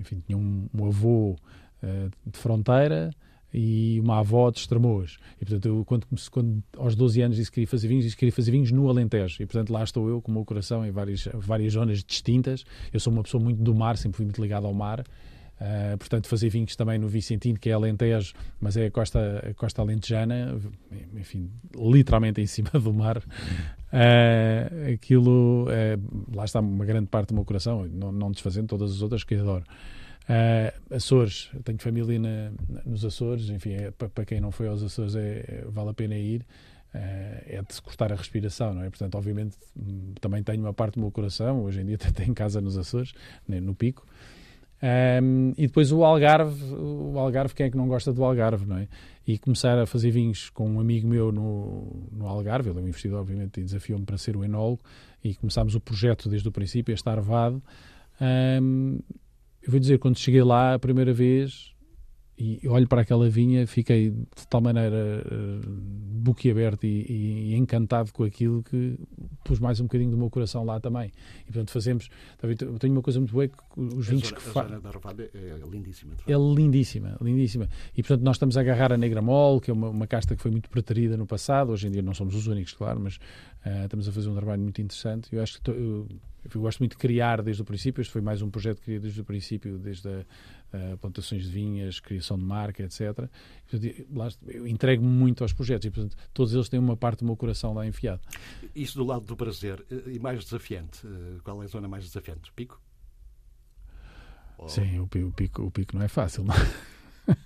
enfim, 0.00 0.22
tinha 0.26 0.36
um, 0.36 0.68
um 0.74 0.86
avô 0.86 1.36
uh, 1.82 2.10
de 2.26 2.38
fronteira 2.38 3.10
e 3.58 3.98
uma 4.00 4.18
avó 4.18 4.50
de 4.50 4.58
Estremoas. 4.58 5.16
E, 5.40 5.46
portanto, 5.46 5.66
eu, 5.66 5.84
quando, 5.86 6.06
quando, 6.30 6.62
aos 6.76 6.94
12 6.94 7.22
anos 7.22 7.36
disse 7.38 7.50
que 7.50 7.54
queria 7.54 7.66
fazer 7.66 7.88
vinhos, 7.88 8.04
disse 8.04 8.14
que 8.14 8.20
queria 8.20 8.32
fazer 8.32 8.50
vinhos 8.50 8.70
no 8.70 8.86
Alentejo. 8.90 9.42
E, 9.42 9.46
portanto, 9.46 9.72
lá 9.72 9.82
estou 9.82 10.06
eu 10.10 10.20
com 10.20 10.30
o 10.30 10.34
meu 10.34 10.44
coração 10.44 10.84
em 10.84 10.90
várias, 10.90 11.26
várias 11.32 11.72
zonas 11.72 12.04
distintas. 12.04 12.66
Eu 12.92 13.00
sou 13.00 13.10
uma 13.10 13.22
pessoa 13.22 13.42
muito 13.42 13.62
do 13.62 13.74
mar, 13.74 13.96
sempre 13.96 14.18
fui 14.18 14.26
muito 14.26 14.42
ligado 14.42 14.66
ao 14.66 14.74
mar. 14.74 15.00
Uh, 15.00 15.96
portanto, 15.96 16.28
fazer 16.28 16.50
vinhos 16.50 16.76
também 16.76 16.98
no 16.98 17.08
Vicentino, 17.08 17.58
que 17.58 17.70
é 17.70 17.72
Alentejo, 17.72 18.34
mas 18.60 18.76
é 18.76 18.86
a 18.86 18.90
costa, 18.90 19.42
a 19.50 19.54
costa 19.54 19.80
alentejana, 19.80 20.60
enfim, 21.14 21.50
literalmente 21.74 22.42
em 22.42 22.46
cima 22.46 22.68
do 22.74 22.92
mar. 22.92 23.16
Uh, 23.16 24.92
aquilo, 24.92 25.64
uh, 25.64 26.36
lá 26.36 26.44
está 26.44 26.60
uma 26.60 26.84
grande 26.84 27.06
parte 27.06 27.28
do 27.28 27.34
meu 27.34 27.44
coração, 27.46 27.88
não, 27.90 28.12
não 28.12 28.30
desfazendo 28.30 28.66
todas 28.66 28.92
as 28.92 29.00
outras 29.00 29.24
que 29.24 29.34
adoro. 29.34 29.64
Uh, 30.28 30.94
Açores, 30.94 31.50
tenho 31.62 31.78
família 31.78 32.18
na, 32.18 32.52
nos 32.84 33.04
Açores, 33.04 33.48
enfim, 33.48 33.74
é, 33.74 33.90
para 33.92 34.24
quem 34.24 34.40
não 34.40 34.50
foi 34.50 34.66
aos 34.66 34.82
Açores 34.82 35.14
é, 35.14 35.44
é 35.46 35.64
vale 35.68 35.90
a 35.90 35.94
pena 35.94 36.16
ir, 36.16 36.40
uh, 36.40 37.42
é 37.46 37.62
de 37.66 37.72
se 37.72 37.80
cortar 37.80 38.12
a 38.12 38.16
respiração, 38.16 38.74
não 38.74 38.82
é? 38.82 38.90
Portanto, 38.90 39.14
obviamente, 39.14 39.56
hum, 39.76 40.14
também 40.20 40.42
tenho 40.42 40.60
uma 40.60 40.74
parte 40.74 40.94
do 40.94 41.00
meu 41.00 41.12
coração, 41.12 41.62
hoje 41.62 41.80
em 41.80 41.86
dia 41.86 41.94
até 42.00 42.10
tenho 42.10 42.34
casa 42.34 42.60
nos 42.60 42.76
Açores, 42.76 43.12
né, 43.46 43.60
no 43.60 43.72
Pico, 43.72 44.04
um, 44.82 45.52
e 45.56 45.66
depois 45.68 45.90
o 45.90 46.04
Algarve, 46.04 46.74
o 46.74 47.18
Algarve, 47.18 47.54
quem 47.54 47.66
é 47.66 47.70
que 47.70 47.76
não 47.76 47.88
gosta 47.88 48.12
do 48.12 48.22
Algarve, 48.22 48.66
não 48.66 48.76
é? 48.76 48.88
E 49.26 49.38
começar 49.38 49.78
a 49.78 49.86
fazer 49.86 50.10
vinhos 50.10 50.50
com 50.50 50.68
um 50.68 50.80
amigo 50.80 51.08
meu 51.08 51.32
no, 51.32 52.08
no 52.12 52.26
Algarve, 52.26 52.70
ele 52.70 52.78
é 52.80 52.82
um 52.82 52.88
investidor, 52.88 53.20
obviamente, 53.20 53.60
e 53.60 53.64
desafiou-me 53.64 54.04
para 54.04 54.18
ser 54.18 54.36
o 54.36 54.44
enólogo, 54.44 54.82
e 55.24 55.34
começámos 55.34 55.74
o 55.74 55.80
projeto 55.80 56.28
desde 56.28 56.48
o 56.48 56.52
princípio, 56.52 56.92
este 56.92 57.08
Arvado. 57.08 57.62
Um, 58.20 58.98
eu 59.66 59.70
vou 59.72 59.80
dizer, 59.80 59.98
quando 59.98 60.16
cheguei 60.16 60.44
lá 60.44 60.74
a 60.74 60.78
primeira 60.78 61.12
vez 61.12 61.74
e 62.38 62.60
olho 62.68 62.86
para 62.86 63.00
aquela 63.00 63.28
vinha, 63.28 63.66
fiquei 63.66 64.10
de 64.10 64.46
tal 64.48 64.60
maneira 64.60 65.24
uh, 65.26 65.60
boquiaberto 65.66 66.86
e, 66.86 67.50
e, 67.50 67.56
encantado 67.56 68.12
com 68.12 68.24
aquilo 68.24 68.62
que 68.62 68.96
pus 69.42 69.58
mais 69.58 69.80
um 69.80 69.84
bocadinho 69.84 70.10
do 70.10 70.18
meu 70.18 70.28
coração 70.28 70.62
lá 70.62 70.78
também. 70.78 71.10
E 71.40 71.44
portanto 71.46 71.70
fazemos. 71.70 72.10
Eu 72.42 72.78
tenho 72.78 72.92
uma 72.92 73.00
coisa 73.00 73.18
muito 73.18 73.32
boa 73.32 73.48
que 73.48 73.56
os 73.76 74.06
vinhos 74.06 74.30
que 74.30 74.40
fazem. 74.40 74.76
A 74.76 74.78
da 74.78 74.90
Arvada 74.90 75.30
é 75.34 75.56
lindíssima. 75.68 76.12
É 76.28 76.34
lindíssima, 76.34 77.16
lindíssima. 77.22 77.68
E 77.96 78.02
portanto 78.02 78.22
nós 78.22 78.36
estamos 78.36 78.56
a 78.58 78.60
agarrar 78.60 78.92
a 78.92 78.98
Negra 78.98 79.22
Mol, 79.22 79.60
que 79.60 79.70
é 79.70 79.74
uma, 79.74 79.88
uma, 79.88 80.06
casta 80.06 80.36
que 80.36 80.42
foi 80.42 80.50
muito 80.50 80.68
preterida 80.68 81.16
no 81.16 81.26
passado. 81.26 81.72
Hoje 81.72 81.88
em 81.88 81.90
dia 81.90 82.02
não 82.02 82.12
somos 82.12 82.34
os 82.34 82.46
únicos, 82.46 82.74
claro, 82.74 83.00
mas 83.00 83.16
uh, 83.16 83.84
estamos 83.84 84.06
a 84.08 84.12
fazer 84.12 84.28
um 84.28 84.34
trabalho 84.34 84.60
muito 84.60 84.80
interessante. 84.80 85.34
Eu 85.34 85.42
acho 85.42 85.60
que. 85.60 85.70
Eu, 85.70 86.06
eu 86.54 86.60
gosto 86.60 86.80
muito 86.80 86.92
de 86.92 86.98
criar 86.98 87.42
desde 87.42 87.62
o 87.62 87.64
princípio. 87.64 88.00
Este 88.00 88.12
foi 88.12 88.20
mais 88.20 88.42
um 88.42 88.50
projeto 88.50 88.78
que 88.78 88.84
criei 88.84 89.00
desde 89.00 89.20
o 89.20 89.24
princípio, 89.24 89.78
desde 89.78 90.08
a, 90.08 90.24
a 90.92 90.96
plantações 90.96 91.44
de 91.44 91.50
vinhas, 91.50 92.00
criação 92.00 92.38
de 92.38 92.44
marca, 92.44 92.82
etc. 92.82 93.28
eu 94.46 94.66
entrego-me 94.66 95.08
muito 95.08 95.42
aos 95.42 95.52
projetos 95.52 95.86
e, 95.86 95.90
portanto, 95.90 96.16
todos 96.32 96.54
eles 96.54 96.68
têm 96.68 96.78
uma 96.78 96.96
parte 96.96 97.20
do 97.20 97.26
meu 97.26 97.36
coração 97.36 97.72
lá 97.74 97.86
enfiado. 97.86 98.20
Isso 98.74 98.98
do 98.98 99.04
lado 99.04 99.24
do 99.24 99.36
prazer. 99.36 99.84
Eh, 99.90 100.12
e 100.14 100.18
mais 100.18 100.44
desafiante? 100.44 101.06
Eh, 101.06 101.40
qual 101.42 101.62
é 101.62 101.64
a 101.64 101.68
zona 101.68 101.88
mais 101.88 102.04
desafiante? 102.04 102.52
Pico? 102.52 102.80
Sim, 104.68 105.00
o, 105.00 105.04
o, 105.04 105.32
pico, 105.32 105.62
o 105.62 105.70
pico 105.70 105.96
não 105.96 106.02
é 106.02 106.08
fácil. 106.08 106.44
Não? 106.44 106.54
É? 106.54 107.36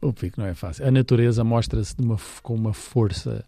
o 0.00 0.12
pico 0.12 0.40
não 0.40 0.46
é 0.46 0.54
fácil. 0.54 0.86
A 0.86 0.90
natureza 0.90 1.42
mostra-se 1.42 1.96
com 2.42 2.54
uma 2.54 2.74
força 2.74 3.44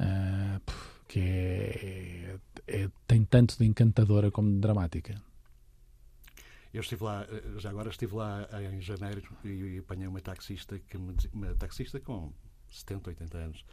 uh, 0.00 0.60
que 1.08 1.20
é 1.20 2.36
é, 2.66 2.88
tem 3.06 3.24
tanto 3.24 3.56
de 3.58 3.64
encantadora 3.64 4.30
como 4.30 4.50
de 4.50 4.58
dramática. 4.58 5.20
Eu 6.72 6.80
estive 6.80 7.04
lá, 7.04 7.26
já 7.58 7.68
agora 7.68 7.90
estive 7.90 8.14
lá 8.14 8.48
em 8.72 8.80
janeiro 8.80 9.22
e, 9.44 9.78
apanhei 9.78 10.06
uma 10.06 10.20
taxista, 10.20 10.78
que 10.78 10.96
me, 10.96 11.14
uma 11.32 11.54
taxista 11.54 12.00
com 12.00 12.32
70, 12.70 13.10
80 13.10 13.38
anos, 13.38 13.64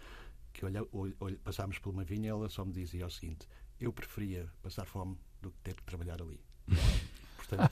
que 0.51 0.65
olha, 0.65 0.85
olha, 0.91 1.37
passámos 1.41 1.79
por 1.79 1.91
uma 1.91 2.03
vinha 2.03 2.31
ela 2.31 2.49
só 2.49 2.65
me 2.65 2.73
dizia 2.73 3.07
o 3.07 3.09
seguinte: 3.09 3.47
eu 3.79 3.93
preferia 3.93 4.51
passar 4.61 4.85
fome 4.85 5.17
do 5.41 5.49
que 5.51 5.57
ter 5.63 5.75
que 5.75 5.83
trabalhar 5.83 6.21
ali. 6.21 6.39
Portanto, 7.37 7.71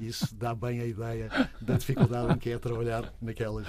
isso 0.00 0.34
dá 0.36 0.54
bem 0.54 0.80
a 0.80 0.86
ideia 0.86 1.28
da 1.60 1.76
dificuldade 1.76 2.32
em 2.32 2.38
que 2.38 2.50
é 2.50 2.58
trabalhar 2.58 3.12
naquelas 3.20 3.66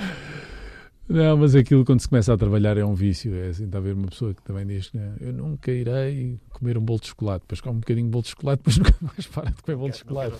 não, 1.09 1.37
mas 1.37 1.55
aquilo 1.55 1.83
quando 1.83 2.01
se 2.01 2.07
começa 2.07 2.31
a 2.31 2.37
trabalhar 2.37 2.77
é 2.77 2.85
um 2.85 2.93
vício. 2.93 3.33
É 3.33 3.47
assim, 3.47 3.65
está 3.65 3.79
a 3.79 3.81
ver 3.81 3.95
uma 3.95 4.07
pessoa 4.07 4.31
que 4.31 4.43
também 4.43 4.65
diz 4.67 4.89
que 4.89 4.97
eu 5.19 5.33
nunca 5.33 5.71
irei 5.71 6.39
comer 6.49 6.77
um 6.77 6.81
bolo 6.81 6.99
de 6.99 7.07
chocolate, 7.07 7.41
depois 7.41 7.59
come 7.61 7.77
um 7.77 7.79
bocadinho 7.79 8.05
de 8.05 8.11
bolo 8.11 8.21
de 8.21 8.29
chocolate, 8.29 8.61
depois 8.63 8.77
nunca 8.77 8.95
mais 9.01 9.25
para 9.25 9.49
de 9.49 9.63
comer 9.63 9.77
bolo 9.77 9.91
de 9.91 9.97
chocolate. 9.97 10.37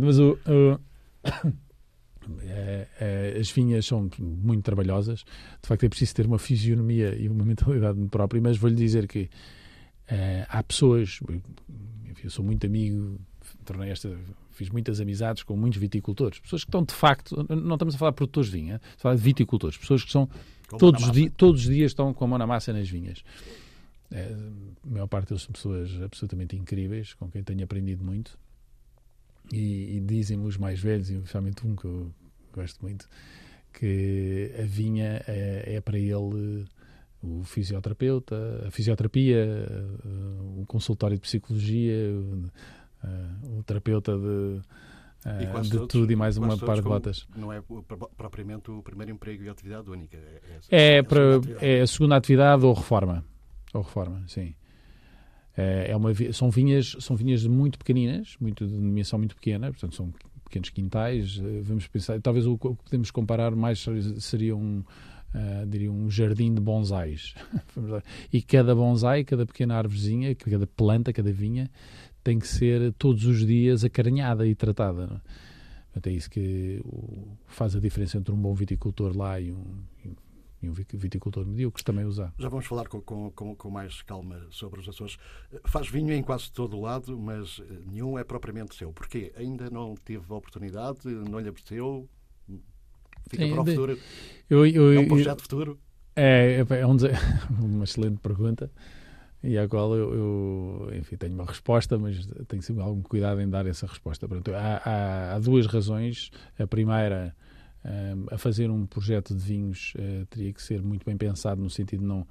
Mas 0.00 0.18
o, 0.20 0.38
o 0.46 0.80
é, 2.42 2.88
é, 3.00 3.36
as 3.40 3.50
vinhas 3.50 3.84
são 3.86 4.08
muito 4.20 4.62
trabalhosas. 4.62 5.24
De 5.60 5.68
facto, 5.68 5.84
é 5.84 5.88
preciso 5.88 6.14
ter 6.14 6.26
uma 6.26 6.38
fisionomia 6.38 7.14
e 7.16 7.28
uma 7.28 7.44
mentalidade 7.44 7.98
própria. 8.06 8.40
Mas 8.40 8.56
vou-lhe 8.56 8.76
dizer 8.76 9.08
que 9.08 9.28
é, 10.06 10.46
há 10.48 10.62
pessoas. 10.62 11.18
Enfim, 12.08 12.22
eu 12.22 12.30
sou 12.30 12.44
muito 12.44 12.64
amigo, 12.64 13.18
tornei 13.64 13.90
esta 13.90 14.16
fiz 14.54 14.70
muitas 14.70 15.00
amizades 15.00 15.42
com 15.42 15.56
muitos 15.56 15.78
viticultores, 15.78 16.38
pessoas 16.38 16.64
que 16.64 16.68
estão 16.68 16.82
de 16.82 16.94
facto, 16.94 17.46
não 17.48 17.74
estamos 17.74 17.94
a 17.94 17.98
falar 17.98 18.10
de 18.10 18.16
produtores 18.16 18.50
de 18.50 18.56
vinha, 18.56 18.74
estamos 18.76 18.96
a 18.98 19.02
falar 19.02 19.14
de 19.16 19.22
viticultores, 19.22 19.76
pessoas 19.76 20.04
que 20.04 20.10
são 20.10 20.28
todos, 20.78 21.10
di, 21.10 21.30
todos 21.30 21.62
os 21.62 21.74
dias 21.74 21.90
estão 21.90 22.12
com 22.14 22.24
a 22.24 22.28
mão 22.28 22.38
na 22.38 22.46
massa 22.46 22.72
nas 22.72 22.88
vinhas. 22.88 23.22
É, 24.10 24.32
a 24.84 24.90
maior 24.90 25.06
parte 25.06 25.28
deles 25.28 25.42
são 25.42 25.52
pessoas 25.52 25.90
absolutamente 26.02 26.56
incríveis, 26.56 27.14
com 27.14 27.28
quem 27.30 27.42
tenho 27.42 27.64
aprendido 27.64 28.04
muito. 28.04 28.38
E, 29.52 29.96
e 29.96 30.00
dizem-me 30.00 30.46
os 30.46 30.56
mais 30.56 30.80
velhos, 30.80 31.10
e 31.10 31.14
especialmente 31.14 31.66
um 31.66 31.76
que 31.76 31.84
eu 31.84 32.10
gosto 32.52 32.80
muito, 32.80 33.08
que 33.72 34.52
a 34.58 34.62
vinha 34.62 35.22
é, 35.26 35.74
é 35.74 35.80
para 35.80 35.98
ele 35.98 36.66
o 37.20 37.42
fisioterapeuta, 37.42 38.64
a 38.66 38.70
fisioterapia, 38.70 39.66
o 40.56 40.64
consultório 40.66 41.16
de 41.16 41.22
psicologia, 41.22 41.94
o 43.42 43.62
terapeuta 43.62 44.16
de, 44.16 44.60
uh, 45.24 45.62
de 45.62 45.70
todos, 45.70 45.88
tudo 45.88 46.12
e 46.12 46.16
mais 46.16 46.36
uma 46.36 46.56
par 46.56 46.76
de 46.76 46.82
botas. 46.82 47.26
Não 47.36 47.52
é 47.52 47.62
propriamente 48.16 48.70
o 48.70 48.82
primeiro 48.82 49.12
emprego 49.12 49.44
e 49.44 49.48
atividade 49.48 49.90
única. 49.90 50.16
É, 50.70 50.96
é, 50.96 51.02
para, 51.02 51.40
é 51.60 51.80
a 51.80 51.86
segunda 51.86 52.16
atividade 52.16 52.64
ou 52.64 52.72
reforma. 52.72 53.24
Ou 53.72 53.82
reforma, 53.82 54.22
sim. 54.26 54.54
É, 55.56 55.90
é 55.90 55.96
uma, 55.96 56.10
são, 56.32 56.50
vinhas, 56.50 56.96
são 57.00 57.16
vinhas 57.16 57.46
muito 57.46 57.78
pequeninas, 57.78 58.36
muito, 58.40 58.66
de 58.66 58.72
dimensão 58.72 59.18
muito 59.18 59.36
pequena, 59.36 59.70
portanto 59.70 59.94
são 59.94 60.12
pequenos 60.44 60.70
quintais. 60.70 61.40
Eh, 61.42 61.60
vamos 61.62 61.86
pensar, 61.86 62.20
talvez 62.20 62.46
o 62.46 62.56
que 62.56 62.74
podemos 62.84 63.10
comparar 63.10 63.54
mais 63.54 63.84
seria 64.18 64.56
um, 64.56 64.84
uh, 65.34 65.66
diria 65.66 65.90
um 65.90 66.10
jardim 66.10 66.54
de 66.54 66.60
bonsais. 66.60 67.34
e 68.32 68.42
cada 68.42 68.74
bonsai, 68.74 69.24
cada 69.24 69.46
pequena 69.46 69.76
árvorezinha, 69.76 70.34
cada 70.34 70.66
planta, 70.66 71.12
cada 71.12 71.32
vinha, 71.32 71.70
tem 72.24 72.38
que 72.38 72.48
ser 72.48 72.92
todos 72.94 73.26
os 73.26 73.46
dias 73.46 73.84
acarinhada 73.84 74.46
e 74.46 74.54
tratada. 74.54 75.04
É? 75.04 75.54
Portanto, 75.92 76.06
é 76.08 76.12
isso 76.12 76.30
que 76.30 76.82
faz 77.46 77.76
a 77.76 77.80
diferença 77.80 78.18
entre 78.18 78.34
um 78.34 78.36
bom 78.36 78.54
viticultor 78.54 79.16
lá 79.16 79.38
e 79.38 79.52
um, 79.52 79.84
e 80.60 80.68
um 80.68 80.72
viticultor 80.72 81.46
medíocre 81.46 81.84
também 81.84 82.04
usar. 82.04 82.32
Já 82.38 82.48
vamos 82.48 82.66
falar 82.66 82.88
com, 82.88 83.00
com, 83.00 83.54
com, 83.54 83.70
mais 83.70 84.02
calma 84.02 84.40
sobre 84.50 84.80
os 84.80 84.88
Açores. 84.88 85.18
Faz 85.66 85.88
vinho 85.88 86.12
em 86.12 86.22
quase 86.22 86.50
todo 86.50 86.76
o 86.76 86.80
lado, 86.80 87.16
mas 87.16 87.62
nenhum 87.86 88.18
é 88.18 88.24
propriamente 88.24 88.74
seu. 88.74 88.92
Porquê? 88.92 89.32
Ainda 89.36 89.70
não 89.70 89.94
tive 90.04 90.24
a 90.30 90.34
oportunidade, 90.34 91.06
não 91.06 91.38
lhe 91.38 91.48
apeteceu? 91.48 92.08
Fica 93.28 93.46
para 93.48 93.60
o 93.60 93.66
futuro? 93.66 93.98
Eu, 94.50 94.66
eu, 94.66 94.92
é 94.94 94.98
um 94.98 95.06
projeto 95.06 95.38
eu, 95.38 95.42
futuro? 95.42 95.78
É, 96.16 96.64
é, 96.68 96.80
é 96.80 96.86
um, 96.86 96.96
uma 97.60 97.84
excelente 97.84 98.18
pergunta 98.18 98.70
e 99.44 99.58
à 99.58 99.68
qual 99.68 99.94
eu, 99.94 100.14
eu, 100.14 100.94
enfim, 100.94 101.16
tenho 101.16 101.34
uma 101.34 101.44
resposta, 101.44 101.98
mas 101.98 102.26
tenho 102.48 102.62
sempre 102.62 102.82
algum 102.82 103.02
cuidado 103.02 103.42
em 103.42 103.48
dar 103.48 103.66
essa 103.66 103.86
resposta. 103.86 104.26
Portanto, 104.26 104.54
há, 104.54 104.80
há, 104.82 105.34
há 105.34 105.38
duas 105.38 105.66
razões. 105.66 106.30
A 106.58 106.66
primeira, 106.66 107.36
um, 107.84 108.34
a 108.34 108.38
fazer 108.38 108.70
um 108.70 108.86
projeto 108.86 109.34
de 109.34 109.44
vinhos 109.44 109.92
uh, 109.96 110.24
teria 110.30 110.50
que 110.50 110.62
ser 110.62 110.82
muito 110.82 111.04
bem 111.04 111.16
pensado 111.18 111.60
no 111.60 111.68
sentido 111.68 112.00
de 112.00 112.06
não 112.06 112.26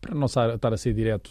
para 0.00 0.14
não 0.14 0.24
estar 0.24 0.72
a 0.72 0.76
ser 0.78 0.94
direto 0.94 1.30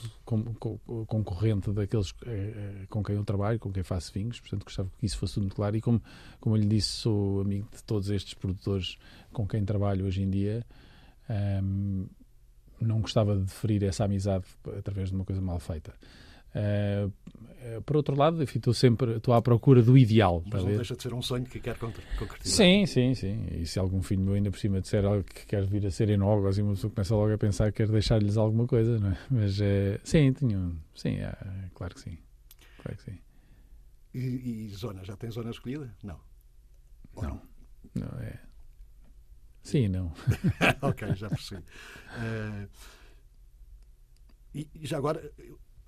concorrente 1.07 1.71
daqueles 1.71 2.11
uh, 2.11 2.87
com 2.87 3.03
quem 3.03 3.15
eu 3.15 3.23
trabalho, 3.25 3.57
com 3.57 3.71
quem 3.71 3.81
faço 3.81 4.13
vinhos, 4.13 4.39
portanto 4.39 4.63
gostava 4.63 4.91
que 4.99 5.07
isso 5.07 5.17
fosse 5.17 5.33
tudo 5.33 5.43
muito 5.45 5.55
claro 5.55 5.75
e 5.75 5.81
como, 5.81 5.99
como 6.39 6.55
eu 6.55 6.61
lhe 6.61 6.67
disse, 6.67 6.89
sou 6.89 7.41
amigo 7.41 7.67
de 7.75 7.83
todos 7.83 8.11
estes 8.11 8.35
produtores 8.35 8.99
com 9.33 9.47
quem 9.47 9.65
trabalho 9.65 10.05
hoje 10.05 10.21
em 10.21 10.29
dia 10.29 10.63
um, 11.63 12.05
não 12.81 13.01
gostava 13.01 13.37
de 13.37 13.51
ferir 13.51 13.83
essa 13.83 14.05
amizade 14.05 14.45
através 14.77 15.09
de 15.09 15.15
uma 15.15 15.25
coisa 15.25 15.41
mal 15.41 15.59
feita. 15.59 15.93
Uh, 16.49 17.11
por 17.85 17.97
outro 17.97 18.15
lado, 18.15 18.41
enfim, 18.41 18.57
estou 18.57 18.73
sempre 18.73 19.17
estou 19.17 19.33
à 19.33 19.41
procura 19.41 19.83
do 19.83 19.97
ideal. 19.97 20.43
Mas 20.51 20.63
não 20.63 20.75
deixa 20.75 20.95
de 20.95 21.03
ser 21.03 21.13
um 21.13 21.21
sonho 21.21 21.45
que 21.45 21.59
quer 21.59 21.77
concretizar. 21.77 22.39
Sim, 22.41 22.85
sim, 22.85 23.13
sim. 23.13 23.47
E 23.51 23.65
se 23.65 23.77
algum 23.77 24.01
filho 24.01 24.21
meu 24.21 24.33
ainda 24.33 24.49
por 24.49 24.59
cima 24.59 24.81
disser 24.81 25.05
algo 25.05 25.23
que 25.23 25.45
quer 25.45 25.65
vir 25.65 25.85
a 25.85 25.91
ser 25.91 26.09
enólogo, 26.09 26.47
assim 26.47 26.63
uma 26.63 26.73
pessoa 26.73 26.91
começa 26.91 27.15
logo 27.15 27.33
a 27.33 27.37
pensar 27.37 27.71
que 27.71 27.77
quer 27.77 27.87
deixar-lhes 27.89 28.37
alguma 28.37 28.65
coisa, 28.65 28.97
não 28.97 29.11
é? 29.11 29.17
Mas 29.29 29.59
uh, 29.59 29.99
sim, 30.03 30.33
tenho, 30.33 30.75
sim, 30.95 31.17
é, 31.17 31.35
claro 31.75 31.93
que 31.93 32.01
sim. 32.01 32.17
Claro 32.81 32.97
que 32.97 33.03
sim. 33.11 33.17
E, 34.13 34.65
e, 34.65 34.69
zona? 34.69 35.03
Já 35.03 35.15
tem 35.15 35.29
zona 35.29 35.51
escolhida? 35.51 35.93
Não. 36.01 36.19
não. 37.15 37.41
não 37.93 38.19
é. 38.21 38.39
Sim, 39.63 39.87
não. 39.89 40.11
ok, 40.81 41.15
já 41.15 41.29
percebi. 41.29 41.61
Uh, 41.61 42.67
e 44.53 44.67
já 44.81 44.97
agora, 44.97 45.31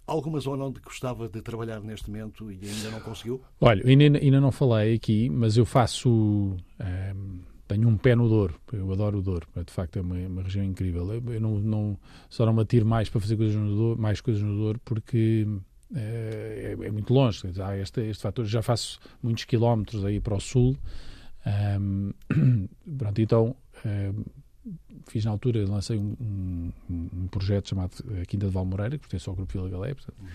alguma 0.06 0.40
zona 0.40 0.66
onde 0.66 0.80
gostava 0.82 1.28
de 1.28 1.42
trabalhar 1.42 1.82
neste 1.82 2.10
momento 2.10 2.52
e 2.52 2.60
ainda 2.64 2.92
não 2.92 3.00
conseguiu? 3.00 3.42
Olha, 3.60 3.84
ainda, 3.86 4.18
ainda 4.18 4.42
não 4.42 4.52
falei 4.52 4.96
aqui, 4.96 5.30
mas 5.30 5.58
eu 5.58 5.66
faço. 5.66 6.10
Um, 6.10 6.58
ehm, 6.80 7.40
tenho 7.68 7.88
um 7.88 7.98
pé 7.98 8.16
no 8.16 8.28
Douro, 8.28 8.60
eu 8.74 8.92
adoro 8.92 9.20
o 9.20 9.22
Douro, 9.22 9.48
de 9.66 9.72
facto 9.72 9.98
é 9.98 10.02
uma, 10.02 10.16
uma 10.16 10.42
região 10.42 10.66
incrível. 10.66 11.10
Eu 11.14 11.40
não, 11.40 11.58
não, 11.58 11.98
só 12.30 12.46
não 12.46 12.52
me 12.52 12.62
atiro 12.62 12.86
mais 12.86 13.08
para 13.08 13.22
fazer 13.22 13.38
coisas 13.38 13.56
no 13.56 13.74
Douro, 13.74 14.02
mais 14.02 14.20
coisas 14.20 14.44
no 14.44 14.54
Douro, 14.58 14.82
porque 14.84 15.48
é, 15.96 16.76
é, 16.78 16.86
é 16.88 16.92
muito 16.92 17.14
longe. 17.14 17.42
Há 17.62 17.78
este, 17.78 18.02
este 18.02 18.24
fator, 18.24 18.46
já 18.46 18.62
faço 18.62 19.00
muitos 19.24 19.46
quilómetros 19.46 20.04
aí 20.04 20.20
para 20.20 20.36
o 20.36 20.40
sul. 20.42 20.76
Um, 21.80 22.12
pronto, 22.98 23.22
então 23.22 23.56
fiz 25.08 25.26
na 25.26 25.32
altura, 25.32 25.66
lancei 25.68 25.98
um, 25.98 26.16
um, 26.20 26.72
um, 26.90 27.28
projeto 27.28 27.70
chamado 27.70 27.92
Quinta 28.28 28.46
de 28.46 28.52
Valmoreira, 28.52 28.98
que 28.98 29.02
pertence 29.02 29.28
ao 29.28 29.36
Grupo 29.36 29.52
Vila 29.54 29.70
Galé, 29.70 29.94
portanto, 29.94 30.16
uhum. 30.20 30.28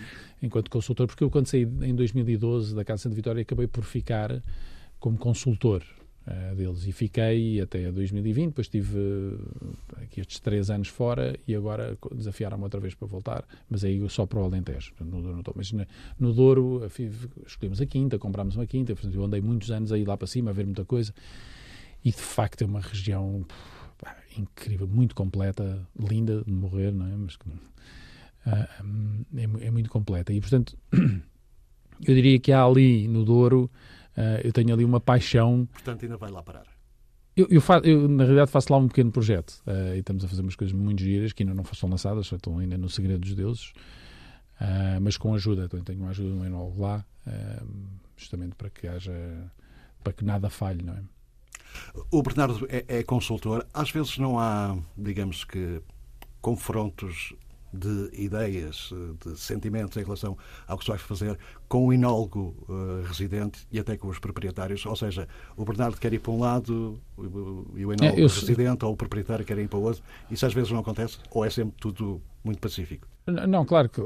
enquanto 0.42 0.70
consultor, 0.70 1.06
porque 1.06 1.22
eu 1.22 1.30
quando 1.30 1.46
saí 1.46 1.62
em 1.62 1.94
2012 1.94 2.74
da 2.74 2.84
Casa 2.84 3.08
de 3.08 3.14
Vitória 3.14 3.42
acabei 3.42 3.66
por 3.66 3.84
ficar 3.84 4.42
como 4.98 5.16
consultor 5.16 5.84
uh, 6.26 6.54
deles. 6.56 6.86
E 6.86 6.92
fiquei 6.92 7.60
até 7.60 7.90
2020, 7.92 8.48
depois 8.48 8.68
tive 8.68 8.98
uh, 8.98 9.38
aqui 10.02 10.20
estes 10.20 10.40
três 10.40 10.70
anos 10.70 10.88
fora 10.88 11.38
e 11.46 11.54
agora 11.54 11.96
desafiaram-me 12.12 12.64
outra 12.64 12.80
vez 12.80 12.94
para 12.94 13.06
voltar, 13.06 13.44
mas 13.70 13.84
aí 13.84 14.04
só 14.10 14.26
para 14.26 14.40
o 14.40 14.44
Alentejo, 14.44 14.92
no 15.00 15.22
Douro 15.22 15.32
não 15.32 15.40
estou, 15.40 15.54
mas 15.56 15.70
na, 15.70 15.86
no 16.18 16.32
Douro 16.32 16.82
escolhemos 17.46 17.80
a 17.80 17.86
Quinta, 17.86 18.18
comprámos 18.18 18.56
uma 18.56 18.66
Quinta, 18.66 18.94
portanto, 18.94 19.14
eu 19.14 19.24
andei 19.24 19.40
muitos 19.40 19.70
anos 19.70 19.92
aí 19.92 20.04
lá 20.04 20.16
para 20.16 20.26
cima 20.26 20.50
a 20.50 20.52
ver 20.52 20.64
muita 20.64 20.84
coisa 20.84 21.14
e 22.06 22.12
de 22.12 22.22
facto 22.22 22.62
é 22.62 22.64
uma 22.64 22.78
região 22.78 23.44
pá, 23.98 24.16
incrível, 24.38 24.86
muito 24.86 25.12
completa, 25.12 25.84
linda 25.98 26.40
de 26.44 26.52
morrer, 26.52 26.92
não 26.92 27.04
é? 27.04 27.16
Mas 27.16 27.34
uh, 27.34 29.26
é, 29.36 29.66
é, 29.66 29.70
muito 29.72 29.90
completa. 29.90 30.32
E, 30.32 30.40
portanto, 30.40 30.78
eu 30.92 32.14
diria 32.14 32.38
que 32.38 32.52
há 32.52 32.62
ali 32.62 33.08
no 33.08 33.24
Douro, 33.24 33.68
uh, 34.16 34.40
eu 34.44 34.52
tenho 34.52 34.72
ali 34.72 34.84
uma 34.84 35.00
paixão. 35.00 35.68
Portanto, 35.72 36.04
ainda 36.04 36.16
vai 36.16 36.30
lá 36.30 36.44
parar. 36.44 36.62
Eu, 37.36 37.48
eu, 37.50 37.60
faço, 37.60 37.84
eu, 37.84 38.06
na 38.06 38.22
realidade, 38.22 38.52
faço 38.52 38.72
lá 38.72 38.78
um 38.78 38.86
pequeno 38.86 39.10
projeto 39.10 39.60
uh, 39.66 39.96
e 39.96 39.98
estamos 39.98 40.24
a 40.24 40.28
fazer 40.28 40.42
umas 40.42 40.54
coisas 40.54 40.72
muito 40.72 41.02
giras 41.02 41.32
que 41.32 41.42
ainda 41.42 41.56
não 41.56 41.64
são 41.64 41.88
lançadas, 41.90 42.28
só 42.28 42.36
estão 42.36 42.56
ainda 42.60 42.78
no 42.78 42.88
segredo 42.88 43.22
dos 43.22 43.34
deuses, 43.34 43.72
uh, 44.60 45.00
mas 45.02 45.16
com 45.16 45.34
ajuda. 45.34 45.64
Então, 45.64 45.82
tenho 45.82 46.02
uma 46.02 46.10
ajuda 46.10 46.30
de 46.30 46.36
um 46.36 46.44
enólogo 46.44 46.80
lá, 46.80 47.04
uh, 47.26 47.66
justamente 48.16 48.54
para 48.54 48.70
que 48.70 48.86
haja, 48.86 49.12
para 50.04 50.12
que 50.12 50.24
nada 50.24 50.48
falhe, 50.48 50.84
não 50.84 50.94
é? 50.94 51.02
O 52.10 52.22
Bernardo 52.22 52.66
é, 52.68 52.84
é 52.88 53.02
consultor. 53.02 53.66
Às 53.72 53.90
vezes 53.90 54.18
não 54.18 54.38
há, 54.38 54.76
digamos 54.96 55.44
que, 55.44 55.80
confrontos 56.40 57.34
de 57.72 58.10
ideias, 58.14 58.90
de 59.24 59.38
sentimentos 59.38 59.96
em 59.96 60.02
relação 60.02 60.36
ao 60.66 60.78
que 60.78 60.84
se 60.84 60.90
vai 60.90 60.98
fazer 60.98 61.38
com 61.68 61.86
o 61.86 61.92
inólogo 61.92 62.56
uh, 62.68 63.02
residente 63.06 63.66
e 63.70 63.78
até 63.78 63.96
com 63.96 64.08
os 64.08 64.18
proprietários. 64.18 64.84
Ou 64.86 64.96
seja, 64.96 65.28
o 65.56 65.64
Bernardo 65.64 65.98
quer 65.98 66.12
ir 66.12 66.20
para 66.20 66.32
um 66.32 66.40
lado 66.40 67.00
e 67.74 67.84
o 67.84 67.92
enólogo 67.92 68.20
é, 68.20 68.22
residente 68.22 68.84
ou 68.84 68.92
o 68.92 68.96
proprietário 68.96 69.44
quer 69.44 69.58
ir 69.58 69.68
para 69.68 69.78
o 69.78 69.82
outro. 69.82 70.02
Isso 70.30 70.46
às 70.46 70.54
vezes 70.54 70.70
não 70.70 70.80
acontece 70.80 71.18
ou 71.30 71.44
é 71.44 71.50
sempre 71.50 71.74
tudo 71.78 72.22
muito 72.42 72.60
pacífico? 72.60 73.06
Não, 73.26 73.64
claro 73.64 73.88
que 73.88 74.00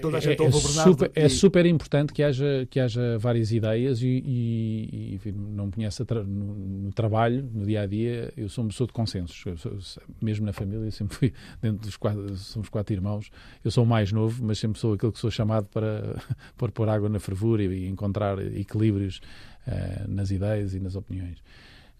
Toda 0.00 0.16
a 0.16 0.20
gente 0.20 0.42
é, 0.42 0.46
é, 0.46 0.50
super, 0.50 1.10
é 1.14 1.22
e... 1.22 1.24
é 1.24 1.28
super 1.28 1.64
importante 1.64 2.12
que 2.12 2.24
haja, 2.24 2.66
que 2.68 2.80
haja 2.80 3.16
várias 3.18 3.52
ideias 3.52 4.02
e, 4.02 4.06
e, 4.26 5.20
e 5.24 5.32
não 5.32 5.70
conhece 5.70 6.04
tra 6.04 6.24
no, 6.24 6.54
no, 6.54 6.92
trabalho, 6.92 7.48
no 7.54 7.64
dia 7.64 7.82
a 7.82 7.86
dia, 7.86 8.32
eu 8.36 8.48
sou 8.48 8.64
uma 8.64 8.70
pessoa 8.70 8.88
de 8.88 8.92
consensos. 8.92 9.44
Sou, 9.60 9.78
mesmo 10.20 10.44
na 10.44 10.52
família, 10.52 10.90
sempre 10.90 11.16
fui 11.16 11.32
dentro 11.62 11.86
dos 11.86 11.96
quatro, 11.96 12.36
somos 12.36 12.68
quatro 12.68 12.92
irmãos. 12.92 13.30
Eu 13.64 13.70
sou 13.70 13.84
o 13.84 13.86
mais 13.86 14.10
novo, 14.10 14.44
mas 14.44 14.58
sempre 14.58 14.80
sou 14.80 14.94
aquele 14.94 15.12
que 15.12 15.20
sou 15.20 15.30
chamado 15.30 15.66
para, 15.66 16.20
para 16.58 16.72
pôr 16.72 16.88
água 16.88 17.08
na 17.08 17.20
fervura 17.20 17.62
e, 17.62 17.86
encontrar 17.86 18.38
equilíbrios 18.56 19.20
uh, 19.68 20.10
nas 20.10 20.32
ideias 20.32 20.74
e 20.74 20.80
nas 20.80 20.96
opiniões. 20.96 21.38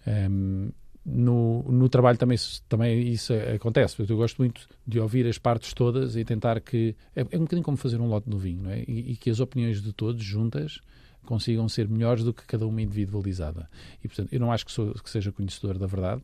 Um, 0.06 0.70
no, 1.04 1.62
no 1.64 1.88
trabalho 1.88 2.16
também, 2.16 2.38
também 2.68 3.08
isso 3.08 3.32
acontece. 3.54 3.96
Eu 4.08 4.16
gosto 4.16 4.38
muito 4.38 4.66
de 4.86 4.98
ouvir 4.98 5.26
as 5.26 5.36
partes 5.36 5.74
todas 5.74 6.16
e 6.16 6.24
tentar 6.24 6.60
que. 6.60 6.96
É, 7.14 7.20
é 7.20 7.36
um 7.36 7.42
bocadinho 7.42 7.62
como 7.62 7.76
fazer 7.76 8.00
um 8.00 8.08
lote 8.08 8.28
no 8.28 8.38
vinho, 8.38 8.62
não 8.62 8.70
é? 8.70 8.80
E, 8.88 9.12
e, 9.12 9.16
que 9.16 9.28
as 9.28 9.40
opiniões 9.40 9.82
de 9.82 9.92
todos 9.92 10.24
juntas 10.24 10.80
consigam 11.26 11.68
ser 11.68 11.88
melhores 11.88 12.24
do 12.24 12.32
que 12.32 12.44
cada 12.46 12.66
uma 12.66 12.80
individualizada. 12.80 13.68
E, 14.02 14.08
portanto, 14.08 14.32
eu 14.32 14.40
não 14.40 14.50
acho 14.50 14.64
que, 14.64 14.72
sou, 14.72 14.94
que 14.94 15.10
seja 15.10 15.30
conhecedor 15.30 15.78
da 15.78 15.86
verdade. 15.86 16.22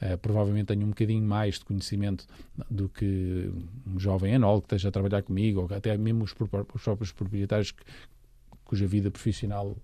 Uh, 0.00 0.16
provavelmente 0.16 0.68
tenho 0.68 0.86
um 0.86 0.90
bocadinho 0.90 1.22
mais 1.22 1.58
de 1.58 1.64
conhecimento 1.66 2.26
do 2.70 2.88
que 2.88 3.52
um 3.86 4.00
jovem 4.00 4.32
enólogo 4.32 4.62
que 4.62 4.68
esteja 4.68 4.88
a 4.88 4.92
trabalhar 4.92 5.22
comigo, 5.22 5.60
ou 5.60 5.76
até 5.76 5.94
mesmo 5.98 6.24
os, 6.24 6.34
os 6.40 6.82
próprios 6.82 7.12
proprietários 7.12 7.72
que, 7.72 7.82
cuja 8.70 8.86
vida 8.86 9.10
profissional 9.10 9.70
uh, 9.70 9.78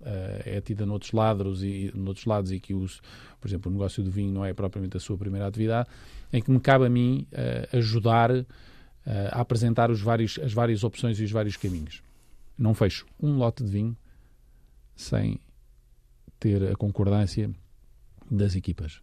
é 0.45 0.61
tida 0.61 0.87
noutros 0.87 1.11
lados 1.11 1.61
e 1.65 1.91
noutros 1.93 2.25
lados 2.25 2.53
e 2.53 2.61
que 2.61 2.73
os, 2.73 3.03
por 3.41 3.49
exemplo, 3.49 3.69
o 3.69 3.75
negócio 3.75 4.01
do 4.01 4.13
vinho 4.13 4.33
não 4.33 4.45
é 4.45 4.55
propriamente 4.55 4.97
a 4.97 5.01
sua 5.01 5.19
primeira 5.19 5.45
atividade, 5.45 5.89
em 6.33 6.41
que 6.41 6.49
me 6.53 6.61
cabe 6.61 6.87
a 6.87 6.89
mim 6.89 7.27
uh, 7.33 7.77
ajudar 7.77 8.31
uh, 8.31 8.47
a 9.33 9.41
apresentar 9.41 9.91
os 9.91 10.01
vários, 10.01 10.39
as 10.39 10.53
várias 10.53 10.85
opções 10.85 11.19
e 11.19 11.25
os 11.25 11.33
vários 11.33 11.57
caminhos. 11.57 12.01
Não 12.57 12.75
fecho 12.75 13.05
um 13.21 13.37
lote 13.37 13.65
de 13.65 13.71
vinho 13.71 13.97
sem 14.95 15.41
ter 16.39 16.71
a 16.71 16.77
concordância 16.77 17.51
das 18.31 18.55
equipas. 18.55 19.01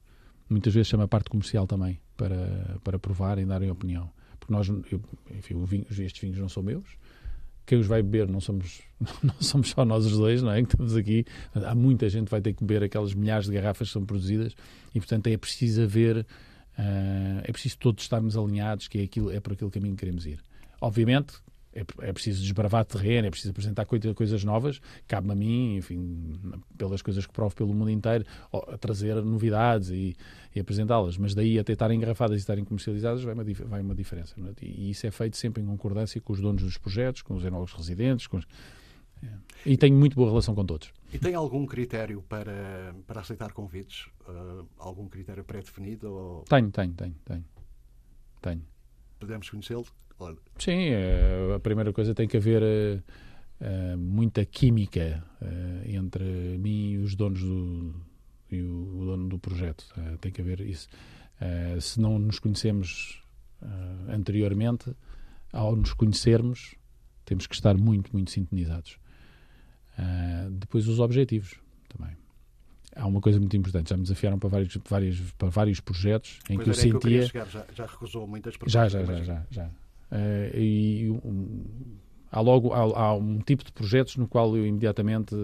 Muitas 0.49 0.73
vezes 0.73 0.87
chama 0.87 1.03
a 1.03 1.09
parte 1.09 1.29
comercial 1.29 1.67
também 1.67 1.99
para, 2.15 2.79
para 2.85 2.97
provar 2.97 3.37
e 3.37 3.43
darem 3.43 3.69
opinião. 3.69 4.09
Porque 4.39 4.53
nós, 4.53 4.69
eu, 4.69 5.01
enfim, 5.29 5.61
vinho, 5.65 5.85
estes 5.89 6.21
vinhos 6.21 6.39
não 6.39 6.47
são 6.47 6.63
meus, 6.63 6.85
quem 7.65 7.77
os 7.79 7.87
vai 7.87 8.01
beber 8.01 8.27
não 8.27 8.39
somos, 8.39 8.81
não 9.23 9.35
somos 9.39 9.69
só 9.69 9.85
nós 9.85 10.05
os 10.05 10.17
dois, 10.17 10.41
não 10.41 10.51
é? 10.51 10.61
Que 10.61 10.69
estamos 10.69 10.95
aqui. 10.95 11.25
Há 11.53 11.75
muita 11.75 12.09
gente 12.09 12.25
que 12.25 12.31
vai 12.31 12.41
ter 12.41 12.53
que 12.53 12.63
beber 12.63 12.83
aquelas 12.83 13.13
milhares 13.13 13.47
de 13.47 13.53
garrafas 13.53 13.87
que 13.87 13.93
são 13.93 14.05
produzidas 14.05 14.55
e, 14.93 14.99
portanto, 14.99 15.27
é 15.27 15.37
preciso 15.37 15.83
haver, 15.83 16.17
uh, 16.17 17.41
é 17.43 17.51
preciso 17.51 17.77
todos 17.77 18.03
estarmos 18.03 18.37
alinhados 18.37 18.87
que 18.87 18.99
é, 18.99 19.03
aquilo, 19.03 19.31
é 19.31 19.39
por 19.39 19.53
aquele 19.53 19.71
caminho 19.71 19.95
que 19.95 19.99
queremos 19.99 20.25
ir. 20.25 20.39
Obviamente, 20.81 21.35
é, 21.75 22.09
é 22.09 22.13
preciso 22.13 22.41
desbravar 22.41 22.85
terreno, 22.85 23.27
é 23.27 23.29
preciso 23.31 23.51
apresentar 23.51 23.85
coisas 23.85 24.43
novas. 24.43 24.79
Cabe-me 25.07 25.33
a 25.33 25.35
mim, 25.35 25.75
enfim, 25.77 26.39
pelas 26.77 27.01
coisas 27.01 27.25
que 27.25 27.33
provo 27.33 27.55
pelo 27.55 27.73
mundo 27.73 27.89
inteiro, 27.89 28.25
a 28.51 28.77
trazer 28.77 29.15
novidades 29.23 29.89
e, 29.89 30.15
e 30.55 30.59
apresentá-las. 30.59 31.17
Mas 31.17 31.33
daí 31.33 31.57
até 31.57 31.73
estarem 31.73 31.97
engarrafadas 31.97 32.37
e 32.37 32.39
estarem 32.39 32.63
comercializadas 32.63 33.23
vai 33.23 33.33
uma, 33.33 33.43
vai 33.43 33.81
uma 33.81 33.95
diferença. 33.95 34.35
É? 34.39 34.65
E 34.65 34.91
isso 34.91 35.07
é 35.07 35.11
feito 35.11 35.37
sempre 35.37 35.61
em 35.61 35.65
concordância 35.65 36.21
com 36.21 36.33
os 36.33 36.39
donos 36.39 36.63
dos 36.63 36.77
projetos, 36.77 37.21
com 37.21 37.35
os 37.35 37.43
enólogos 37.43 37.73
residentes. 37.73 38.27
Os... 38.31 38.45
É. 39.23 39.27
E 39.65 39.77
tenho 39.77 39.95
muito 39.95 40.15
boa 40.15 40.29
relação 40.29 40.53
com 40.53 40.65
todos. 40.65 40.91
E 41.11 41.17
tem 41.17 41.33
algum 41.33 41.65
critério 41.65 42.21
para, 42.23 42.93
para 43.07 43.21
aceitar 43.21 43.51
convites? 43.53 44.07
Uh, 44.27 44.67
algum 44.77 45.07
critério 45.07 45.43
pré-definido? 45.43 46.11
Ou... 46.11 46.41
Tenho, 46.43 46.69
tenho, 46.71 46.93
tenho, 46.93 47.15
tenho. 47.25 47.45
Tenho. 48.41 48.61
Podemos 49.19 49.49
conhecê-lo? 49.49 49.85
Sim, 50.57 50.89
é, 50.89 51.53
a 51.55 51.59
primeira 51.59 51.91
coisa 51.91 52.13
tem 52.13 52.27
que 52.27 52.37
haver 52.37 52.61
uh, 52.63 53.97
muita 53.97 54.45
química 54.45 55.23
uh, 55.41 55.89
entre 55.89 56.23
mim 56.57 56.91
e 56.91 56.97
os 56.97 57.15
donos 57.15 57.41
do 57.41 57.93
e 58.51 58.61
o, 58.61 59.05
dono 59.05 59.29
do 59.29 59.39
projeto. 59.39 59.83
tem 60.21 60.31
que 60.31 60.39
haver 60.39 60.61
isso. 60.61 60.87
se 61.81 61.99
não 61.99 62.19
nos 62.19 62.37
conhecemos 62.37 63.19
anteriormente, 64.07 64.95
ao 65.51 65.75
nos 65.75 65.91
conhecermos, 65.91 66.75
temos 67.25 67.47
que 67.47 67.55
estar 67.55 67.75
muito, 67.75 68.13
muito 68.13 68.29
sintonizados. 68.29 68.99
depois 70.51 70.87
os 70.87 70.99
objetivos 70.99 71.55
também 71.89 72.15
há 72.95 73.07
uma 73.07 73.21
coisa 73.21 73.39
muito 73.39 73.55
importante. 73.57 73.89
Já 73.89 73.97
me 73.97 74.03
desafiaram 74.03 74.39
para 74.39 74.49
vários, 74.49 74.77
vários, 74.87 75.31
para 75.31 75.49
vários 75.49 75.79
projetos 75.79 76.39
em 76.49 76.55
pois 76.55 76.63
que 76.63 76.69
eu 76.69 76.73
sentia. 76.73 77.29
Que 77.29 77.37
eu 77.37 77.45
já, 77.45 77.65
já, 77.73 77.85
recusou 77.85 78.27
muitas 78.27 78.55
propostas. 78.55 78.91
Já, 78.91 78.99
já, 78.99 79.05
já, 79.05 79.23
já, 79.23 79.45
já. 79.49 79.69
Uh, 80.13 80.55
e 80.55 81.09
um, 81.09 81.63
há 82.31 82.39
logo 82.39 82.71
há, 82.71 82.81
há, 82.81 83.13
um 83.15 83.39
tipo 83.39 83.63
de 83.63 83.71
projetos 83.71 84.15
no 84.15 84.27
qual 84.27 84.55
eu 84.55 84.63
imediatamente 84.63 85.35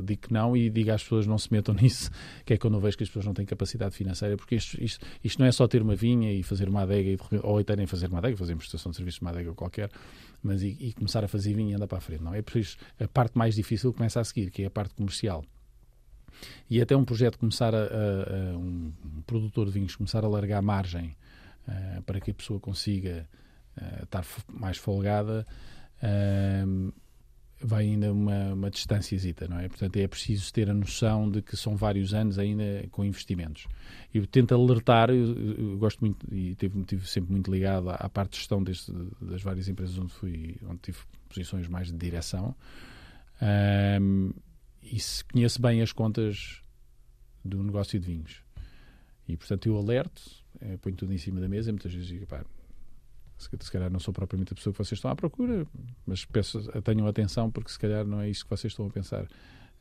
digo 0.00 0.22
que 0.22 0.32
não 0.32 0.56
e 0.56 0.70
digo 0.70 0.92
às 0.92 1.02
pessoas 1.02 1.26
não 1.26 1.36
se 1.36 1.52
metam 1.52 1.74
nisso, 1.80 2.08
que 2.44 2.54
é 2.54 2.56
quando 2.56 2.78
vejo 2.78 2.96
que 2.96 3.02
as 3.02 3.08
pessoas 3.08 3.26
não 3.26 3.34
têm 3.34 3.44
capacidade 3.44 3.96
financeira, 3.96 4.36
porque 4.36 4.54
isto, 4.54 4.80
isto, 4.80 5.04
isto 5.24 5.40
não 5.40 5.46
é 5.46 5.50
só 5.50 5.66
ter 5.66 5.82
uma 5.82 5.96
vinha 5.96 6.32
e 6.32 6.42
fazer 6.44 6.68
uma 6.68 6.82
adega, 6.82 7.10
e, 7.10 7.18
ou 7.42 7.64
terem 7.64 7.84
fazer 7.86 8.06
uma 8.06 8.18
adega, 8.18 8.36
fazer 8.36 8.54
prestação 8.54 8.90
de 8.90 8.96
serviço 8.96 9.18
de 9.18 9.24
uma 9.24 9.30
adega 9.30 9.52
qualquer, 9.54 9.90
mas 10.40 10.62
e, 10.62 10.76
e, 10.78 10.92
começar 10.92 11.24
a 11.24 11.28
fazer 11.28 11.52
vinho 11.54 11.70
e 11.70 11.74
andar 11.74 11.88
para 11.88 11.98
a 11.98 12.00
frente. 12.00 12.22
Não 12.22 12.32
é 12.32 12.42
por 12.42 12.58
isso 12.58 12.76
a 13.00 13.08
parte 13.08 13.36
mais 13.36 13.56
difícil 13.56 13.92
começa 13.92 14.20
a 14.20 14.24
seguir, 14.24 14.50
que 14.50 14.62
é 14.62 14.66
a 14.66 14.70
parte 14.70 14.94
comercial. 14.94 15.44
E 16.70 16.80
até 16.80 16.96
um 16.96 17.04
projeto 17.04 17.38
começar 17.38 17.74
a, 17.74 17.78
a, 17.78 18.52
a 18.52 18.56
um, 18.56 18.92
produtor 19.26 19.66
de 19.66 19.72
vinhos 19.72 19.96
começar 19.96 20.24
a 20.24 20.28
largar 20.28 20.62
margem 20.62 21.16
uh, 21.68 22.02
para 22.02 22.20
que 22.20 22.30
a 22.30 22.34
pessoa 22.34 22.58
consiga 22.58 23.28
uh, 23.80 24.04
estar 24.04 24.24
mais 24.48 24.76
folgada, 24.76 25.46
uh, 25.98 26.92
vai 27.64 27.84
ainda 27.84 28.12
uma, 28.12 28.54
uma 28.54 28.70
distânciazita, 28.70 29.46
não 29.46 29.58
é? 29.58 29.68
Portanto, 29.68 29.96
é 29.96 30.08
preciso 30.08 30.52
ter 30.52 30.68
a 30.68 30.74
noção 30.74 31.30
de 31.30 31.40
que 31.40 31.56
são 31.56 31.76
vários 31.76 32.12
anos 32.12 32.38
ainda 32.38 32.86
com 32.90 33.04
investimentos. 33.04 33.66
Eu 34.12 34.26
tento 34.26 34.54
alertar, 34.54 35.10
eu, 35.10 35.56
eu 35.56 35.78
gosto 35.78 36.00
muito 36.00 36.26
e 36.34 36.54
tive, 36.56 36.82
tive, 36.84 37.08
sempre 37.08 37.32
muito 37.32 37.50
ligado 37.50 37.90
à, 37.90 37.94
à 37.94 38.08
parte 38.08 38.32
de 38.32 38.38
gestão 38.38 38.62
deste, 38.62 38.92
das 39.20 39.42
várias 39.42 39.68
empresas 39.68 39.96
onde 39.96 40.12
fui, 40.12 40.56
onde 40.64 40.80
tive 40.80 40.98
posições 41.28 41.68
mais 41.68 41.86
de 41.86 41.96
direção. 41.96 42.54
Um, 44.00 44.32
e 44.82 44.98
se 44.98 45.24
conheço 45.24 45.60
bem 45.62 45.80
as 45.80 45.92
contas 45.92 46.60
do 47.44 47.62
negócio 47.62 47.98
de 47.98 48.06
vinhos. 48.06 48.42
E, 49.26 49.36
portanto, 49.36 49.66
eu 49.66 49.76
alerto, 49.76 50.22
é, 50.60 50.76
ponho 50.76 50.96
tudo 50.96 51.12
em 51.12 51.18
cima 51.18 51.40
da 51.40 51.48
mesa 51.48 51.70
e 51.70 51.72
muitas 51.72 51.92
vezes 51.92 52.08
digo, 52.08 52.26
pá, 52.26 52.44
se 53.42 53.72
calhar 53.72 53.90
não 53.90 54.00
sou 54.00 54.12
propriamente 54.12 54.52
a 54.52 54.56
pessoa 54.56 54.72
que 54.72 54.78
vocês 54.78 54.98
estão 54.98 55.10
à 55.10 55.16
procura, 55.16 55.66
mas 56.06 56.24
peço, 56.24 56.60
tenham 56.82 57.06
atenção 57.06 57.50
porque 57.50 57.70
se 57.70 57.78
calhar 57.78 58.04
não 58.04 58.20
é 58.20 58.28
isto 58.28 58.44
que 58.44 58.50
vocês 58.50 58.72
estão 58.72 58.86
a 58.86 58.90
pensar, 58.90 59.26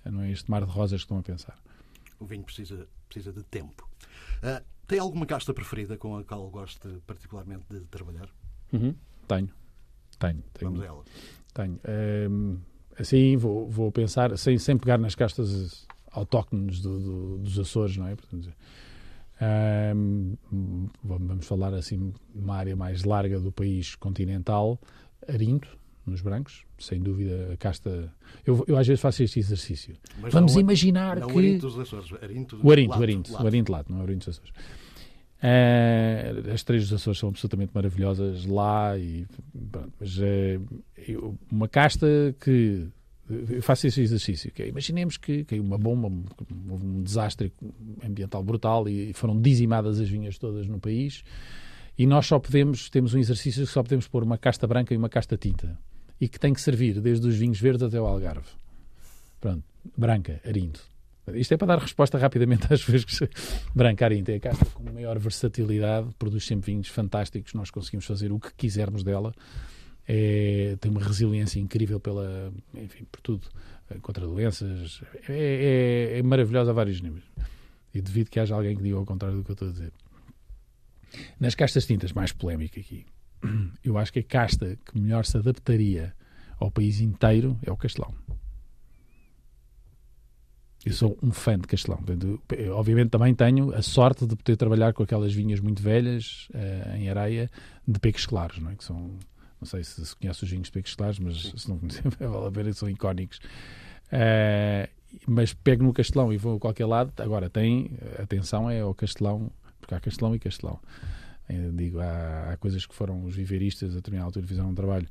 não 0.06 0.22
é 0.22 0.32
este 0.32 0.50
mar 0.50 0.66
de 0.66 0.72
rosas 0.72 1.02
que 1.02 1.06
estão 1.06 1.18
a 1.18 1.24
pensar. 1.24 1.58
O 2.20 2.26
vinho 2.26 2.44
precisa, 2.44 2.88
precisa 3.08 3.34
de 3.34 3.44
tempo. 3.44 3.90
Uh, 4.38 4.64
tem 4.88 5.00
alguma 5.00 5.26
casta 5.26 5.54
preferida 5.54 5.98
com 5.98 6.18
a 6.18 6.24
qual 6.24 6.50
goste 6.50 6.88
particularmente 7.08 7.66
de 7.70 7.82
trabalhar? 7.82 8.30
Uhum. 8.74 8.96
Tenho. 9.28 9.50
Tenho, 10.20 10.44
tenho. 10.54 10.72
Vamos 10.72 10.82
a 10.82 10.86
ela. 10.86 11.04
Tenho. 11.54 11.80
Um, 12.30 12.60
assim, 12.98 13.38
vou, 13.38 13.70
vou 13.70 13.92
pensar, 13.92 14.38
sem, 14.38 14.58
sem 14.58 14.78
pegar 14.78 14.98
nas 14.98 15.16
castas 15.16 15.88
autóctones 16.12 16.82
do, 16.82 17.00
do, 17.00 17.38
dos 17.40 17.58
Açores, 17.58 17.98
não 17.98 18.08
é? 18.08 18.16
Portanto, 18.16 18.52
um, 19.42 20.88
vamos 21.04 21.48
falar 21.48 21.74
assim, 21.74 22.14
uma 22.36 22.56
área 22.56 22.76
mais 22.76 23.04
larga 23.04 23.40
do 23.40 23.52
país 23.52 23.96
continental, 23.96 24.80
Arinto, 25.28 25.68
nos 26.06 26.22
brancos, 26.22 26.64
sem 26.80 27.00
dúvida 27.00 27.50
a 27.54 27.58
casta. 27.58 28.14
Eu, 28.46 28.64
eu 28.68 28.78
às 28.78 28.88
vezes 28.88 29.02
faço 29.02 29.24
este 29.24 29.40
exercício. 29.40 29.96
Mas 30.20 30.34
vamos 30.34 30.54
não, 30.54 30.62
imaginar 30.62 31.20
não 31.20 31.28
que. 31.28 31.38
Arinto 31.38 31.68
dos 31.68 31.80
Açores, 31.80 32.14
Arinto, 32.22 32.60
o 32.62 32.72
Arinto, 32.72 32.90
lato, 32.90 33.00
o 33.00 33.04
Arinto, 33.04 33.32
lato. 33.32 33.44
o 33.44 33.48
Arinto 33.48 33.72
Lato, 33.72 33.92
não 33.92 34.00
é 34.00 34.02
o 34.02 34.04
Arinto 34.04 34.26
dos 34.26 34.40
Açores. 34.40 34.54
Uh, 35.44 36.54
as 36.54 36.64
três 36.64 36.84
dos 36.84 36.94
Açores 36.94 37.18
são 37.18 37.30
absolutamente 37.30 37.72
maravilhosas 37.74 38.46
lá 38.46 38.96
e 38.96 39.26
pronto, 39.72 39.92
mas 40.00 40.18
uh, 40.20 41.38
uma 41.52 41.68
casta 41.68 42.08
que 42.40 42.88
eu 43.30 43.62
faço 43.62 43.88
esse 43.88 44.02
exercício. 44.02 44.52
Que 44.52 44.64
é, 44.64 44.68
imaginemos 44.68 45.18
que 45.18 45.44
caiu 45.46 45.64
uma 45.64 45.78
bomba, 45.78 46.12
houve 46.70 46.86
um 46.86 47.02
desastre 47.02 47.54
ambiental 48.04 48.44
brutal 48.44 48.88
e 48.90 49.14
foram 49.14 49.40
dizimadas 49.40 50.00
as 50.00 50.10
vinhas 50.10 50.38
todas 50.38 50.68
no 50.68 50.80
país. 50.80 51.24
E 51.98 52.06
nós 52.06 52.26
só 52.26 52.40
podemos, 52.40 52.90
temos 52.90 53.14
um 53.14 53.20
exercício 53.20 53.66
que 53.66 53.72
só 53.72 53.84
podemos 53.84 54.08
pôr 54.08 54.24
uma 54.24 54.38
casta 54.38 54.66
branca 54.66 54.94
e 54.94 54.98
uma 54.98 55.10
casta 55.10 55.38
tinta. 55.38 55.78
E 56.20 56.28
que 56.28 56.40
tem 56.40 56.54
que 56.54 56.62
servir 56.62 57.00
desde 57.00 57.28
os 57.28 57.36
vinhos 57.36 57.60
verdes 57.60 57.84
até 57.84 58.00
o 58.00 58.06
Algarve. 58.06 58.48
Pronto, 59.40 59.64
branca, 59.98 60.40
arindo. 60.46 60.80
Isto 61.34 61.54
é 61.54 61.58
para 61.58 61.68
dar 61.68 61.80
resposta 61.80 62.18
rapidamente 62.18 62.68
às 62.74 62.84
vezes 62.84 63.20
branca 63.74 64.06
arinta 64.06 64.32
é 64.32 64.36
a 64.36 64.40
casta 64.40 64.66
com 64.66 64.84
maior 64.92 65.18
versatilidade, 65.20 66.10
produz 66.18 66.46
sempre 66.46 66.72
vinhos 66.72 66.88
fantásticos, 66.88 67.54
nós 67.54 67.70
conseguimos 67.70 68.06
fazer 68.06 68.32
o 68.32 68.40
que 68.40 68.54
quisermos 68.56 69.04
dela 69.04 69.32
é, 70.14 70.76
tem 70.82 70.92
uma 70.92 71.02
resiliência 71.02 71.58
incrível 71.58 71.98
pela, 71.98 72.52
enfim, 72.74 73.06
por 73.10 73.22
tudo, 73.22 73.48
eh, 73.90 73.98
contra 74.02 74.28
doenças. 74.28 75.02
É, 75.30 76.12
é, 76.16 76.20
é 76.20 76.22
maravilhosa 76.22 76.72
a 76.72 76.74
vários 76.74 77.00
níveis. 77.00 77.24
E 77.94 78.02
devido 78.02 78.30
que 78.30 78.38
haja 78.38 78.54
alguém 78.54 78.76
que 78.76 78.84
diga 78.84 78.98
ao 78.98 79.06
contrário 79.06 79.38
do 79.38 79.44
que 79.46 79.52
eu 79.52 79.54
estou 79.54 79.70
a 79.70 79.72
dizer. 79.72 79.94
Nas 81.40 81.56
castas 81.56 81.86
tintas, 81.86 82.12
mais 82.12 82.34
polémica 82.34 82.78
aqui, 82.78 83.06
eu 83.86 83.98
acho 83.98 84.12
que 84.12 84.20
a 84.20 84.24
casta 84.24 84.78
que 84.86 85.00
melhor 85.00 85.26
se 85.26 85.38
adaptaria 85.38 86.14
ao 86.60 86.70
país 86.70 87.00
inteiro 87.00 87.58
é 87.66 87.72
o 87.72 87.78
Castelão. 87.78 88.14
Eu 90.86 90.92
sou 90.92 91.18
um 91.24 91.32
fã 91.32 91.58
de 91.58 91.68
Castelão. 91.68 92.04
Obviamente 92.74 93.12
também 93.12 93.34
tenho 93.34 93.74
a 93.74 93.82
sorte 93.82 94.26
de 94.26 94.36
poder 94.36 94.58
trabalhar 94.58 94.94
com 94.94 95.04
aquelas 95.04 95.34
vinhas 95.34 95.62
muito 95.62 95.82
velhas 95.82 96.50
uh, 96.50 96.98
em 96.98 97.08
areia 97.08 97.50
de 97.88 98.00
pecos 98.00 98.26
claros, 98.26 98.58
não 98.60 98.72
é? 98.72 98.76
que 98.76 98.84
são 98.84 99.18
não 99.62 99.68
sei 99.68 99.84
se, 99.84 100.04
se 100.04 100.16
conhece 100.16 100.44
os 100.44 100.50
vinhos 100.50 100.66
de 100.68 100.72
Pecos 100.72 100.96
Claros, 100.96 101.20
mas 101.20 101.42
Sim. 101.44 101.58
se 101.58 101.70
não 101.70 101.78
conhecer, 101.78 102.04
vale 102.20 102.48
a 102.48 102.52
pena, 102.52 102.74
são 102.74 102.90
icónicos. 102.90 103.38
Uh, 104.08 104.90
mas 105.28 105.54
pego 105.54 105.84
no 105.84 105.94
Castelão 105.94 106.34
e 106.34 106.38
vou 106.38 106.58
a 106.58 106.60
qualquer 106.60 106.86
lado. 106.86 107.14
Agora, 107.22 107.50
tem, 107.50 107.92
atenção, 108.18 108.70
é 108.70 108.82
ao 108.82 108.94
Castelão, 108.94 109.52
porque 109.80 109.94
há 109.94 110.00
Castelão 110.00 110.36
e 110.36 110.40
Castelão. 110.40 110.80
Uh, 111.48 111.72
digo, 111.74 112.00
há, 112.00 112.52
há, 112.52 112.58
coisas 112.58 112.86
que 112.86 112.96
foram 112.96 113.24
os 113.24 113.36
viveristas 113.36 113.92
a 113.92 113.96
determinada 113.96 114.28
altura 114.28 114.48
fizeram 114.48 114.70
um 114.70 114.76
trabalho, 114.76 115.08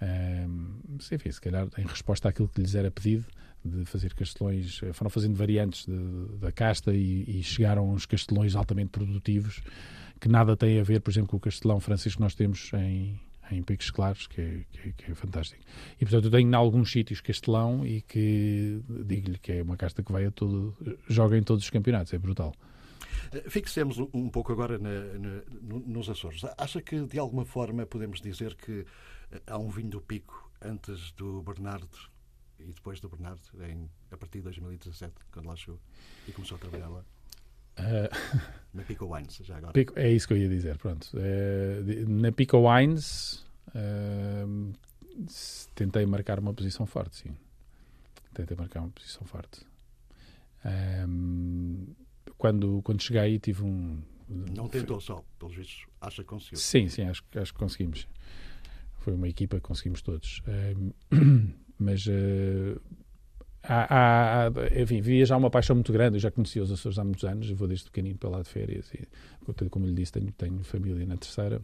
uh, 0.00 1.14
enfim, 1.14 1.30
se 1.30 1.40
calhar 1.40 1.68
em 1.76 1.86
resposta 1.86 2.28
àquilo 2.28 2.48
que 2.48 2.62
lhes 2.62 2.74
era 2.74 2.90
pedido, 2.90 3.26
de 3.64 3.84
fazer 3.84 4.12
castelões, 4.14 4.80
foram 4.92 5.08
fazendo 5.08 5.36
variantes 5.36 5.86
de, 5.86 6.38
da 6.38 6.50
casta 6.50 6.92
e, 6.92 7.24
e 7.28 7.42
chegaram 7.44 7.90
a 7.90 7.92
uns 7.92 8.06
castelões 8.06 8.56
altamente 8.56 8.90
produtivos 8.90 9.62
que 10.22 10.28
nada 10.28 10.56
têm 10.56 10.78
a 10.78 10.84
ver, 10.84 11.00
por 11.00 11.10
exemplo, 11.10 11.30
com 11.30 11.36
o 11.36 11.40
castelão 11.40 11.80
francês 11.80 12.14
que 12.14 12.20
nós 12.20 12.32
temos 12.32 12.70
em, 12.74 13.20
em 13.52 13.62
Picos 13.62 13.90
Claros, 13.90 14.26
que 14.26 14.40
é, 14.40 14.64
que, 14.70 14.88
é, 14.88 14.92
que 14.92 15.12
é, 15.12 15.14
fantástico. 15.14 15.62
E, 15.96 16.04
portanto, 16.04 16.24
eu 16.24 16.30
tenho 16.30 16.50
em 16.50 16.54
alguns 16.54 16.90
sítios 16.90 17.20
Castelão 17.20 17.86
e 17.86 18.00
que 18.02 18.82
digo-lhe 18.88 19.38
que 19.38 19.52
é 19.52 19.62
uma 19.62 19.76
casta 19.76 20.02
que 20.02 20.12
vai 20.12 20.26
a 20.26 20.30
todo, 20.30 20.74
joga 21.08 21.36
em 21.36 21.42
todos 21.42 21.64
os 21.64 21.70
campeonatos, 21.70 22.12
é 22.12 22.18
brutal. 22.18 22.54
Eh, 23.32 23.48
fixemos 23.48 23.98
um 23.98 24.28
pouco 24.28 24.52
agora 24.52 24.78
na, 24.78 24.90
na, 25.18 25.42
nos 25.86 26.08
Açores. 26.08 26.42
Acha 26.56 26.80
que, 26.80 27.00
de 27.04 27.18
alguma 27.18 27.44
forma, 27.44 27.86
podemos 27.86 28.20
dizer 28.20 28.54
que 28.54 28.84
eh, 29.30 29.42
há 29.46 29.58
um 29.58 29.68
vinho 29.68 29.90
do 29.90 30.00
Pico 30.00 30.50
antes 30.60 31.12
do 31.12 31.42
Bernardo 31.42 32.10
e 32.58 32.72
depois 32.72 33.00
do 33.00 33.08
Bernardo, 33.08 33.42
em, 33.68 33.90
a 34.10 34.16
partir 34.16 34.38
de 34.38 34.44
2017, 34.44 35.12
quando 35.32 35.46
lá 35.46 35.56
chegou 35.56 35.80
e 36.28 36.32
começou 36.32 36.56
a 36.56 36.60
trabalhar 36.60 36.88
lá? 36.88 37.04
Uh... 37.78 38.62
Na 38.74 38.82
Pico 38.84 39.06
Wines, 39.06 39.36
já 39.42 39.58
agora. 39.58 39.72
Pico, 39.72 39.92
é 39.98 40.10
isso 40.10 40.26
que 40.26 40.32
eu 40.32 40.38
ia 40.38 40.48
dizer, 40.48 40.78
pronto. 40.78 41.10
Uh, 41.14 42.08
na 42.08 42.32
Pico 42.32 42.56
Wines 42.58 43.44
uh, 43.68 44.72
tentei 45.74 46.06
marcar 46.06 46.38
uma 46.38 46.54
posição 46.54 46.86
forte, 46.86 47.16
sim. 47.16 47.36
Tentei 48.32 48.56
marcar 48.56 48.80
uma 48.80 48.90
posição 48.90 49.26
forte. 49.26 49.60
quando, 52.38 52.80
quando 52.82 53.02
cheguei 53.02 53.38
tive 53.38 53.62
um... 53.62 54.02
Não 54.28 54.68
tentou 54.68 54.98
só, 54.98 55.22
pelos 55.38 55.54
vistos, 55.54 55.84
acha 56.00 56.22
que 56.22 56.28
conseguiu? 56.28 56.58
Sim, 56.58 56.88
sim, 56.88 57.02
acho, 57.02 57.22
acho 57.36 57.52
que 57.52 57.58
conseguimos. 57.58 58.08
Foi 59.00 59.12
uma 59.12 59.28
equipa 59.28 59.56
que 59.56 59.62
conseguimos 59.62 60.00
todos. 60.00 60.42
mas 61.78 62.06
uh, 62.06 62.80
há, 63.62 64.46
há, 64.46 64.80
enfim, 64.80 64.98
havia 64.98 65.24
já 65.24 65.36
uma 65.36 65.50
paixão 65.50 65.76
muito 65.76 65.92
grande. 65.92 66.16
Eu 66.16 66.20
já 66.20 66.30
conhecia 66.30 66.62
os 66.62 66.70
Açores 66.70 66.98
há 66.98 67.04
muitos 67.04 67.24
anos. 67.24 67.48
Eu 67.48 67.56
vou 67.56 67.68
desde 67.68 67.86
pequenino 67.86 68.18
para 68.18 68.30
lá 68.30 68.42
de 68.42 68.48
férias. 68.48 68.92
E, 68.94 69.06
como 69.68 69.86
lhe 69.86 69.94
disse, 69.94 70.12
tenho, 70.12 70.32
tenho 70.32 70.62
família 70.64 71.06
na 71.06 71.16
terceira. 71.16 71.60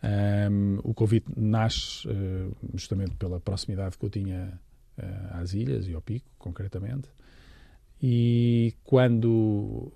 Um, 0.00 0.78
o 0.84 0.94
convite 0.94 1.26
nasce 1.36 2.06
uh, 2.08 2.56
justamente 2.74 3.16
pela 3.16 3.40
proximidade 3.40 3.98
que 3.98 4.04
eu 4.04 4.10
tinha 4.10 4.60
uh, 4.96 5.02
às 5.40 5.54
ilhas 5.54 5.88
e 5.88 5.94
ao 5.94 6.00
Pico, 6.00 6.26
concretamente. 6.38 7.08
E 8.00 8.74
quando 8.84 9.90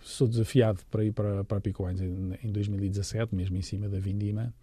sou 0.00 0.28
desafiado 0.28 0.80
para 0.90 1.04
ir 1.04 1.12
para, 1.12 1.44
para 1.44 1.60
Pico 1.60 1.84
Wines 1.84 2.00
em, 2.00 2.38
em 2.42 2.52
2017, 2.52 3.34
mesmo 3.34 3.56
em 3.56 3.62
cima 3.62 3.88
da 3.88 3.98
Vindima, 3.98 4.54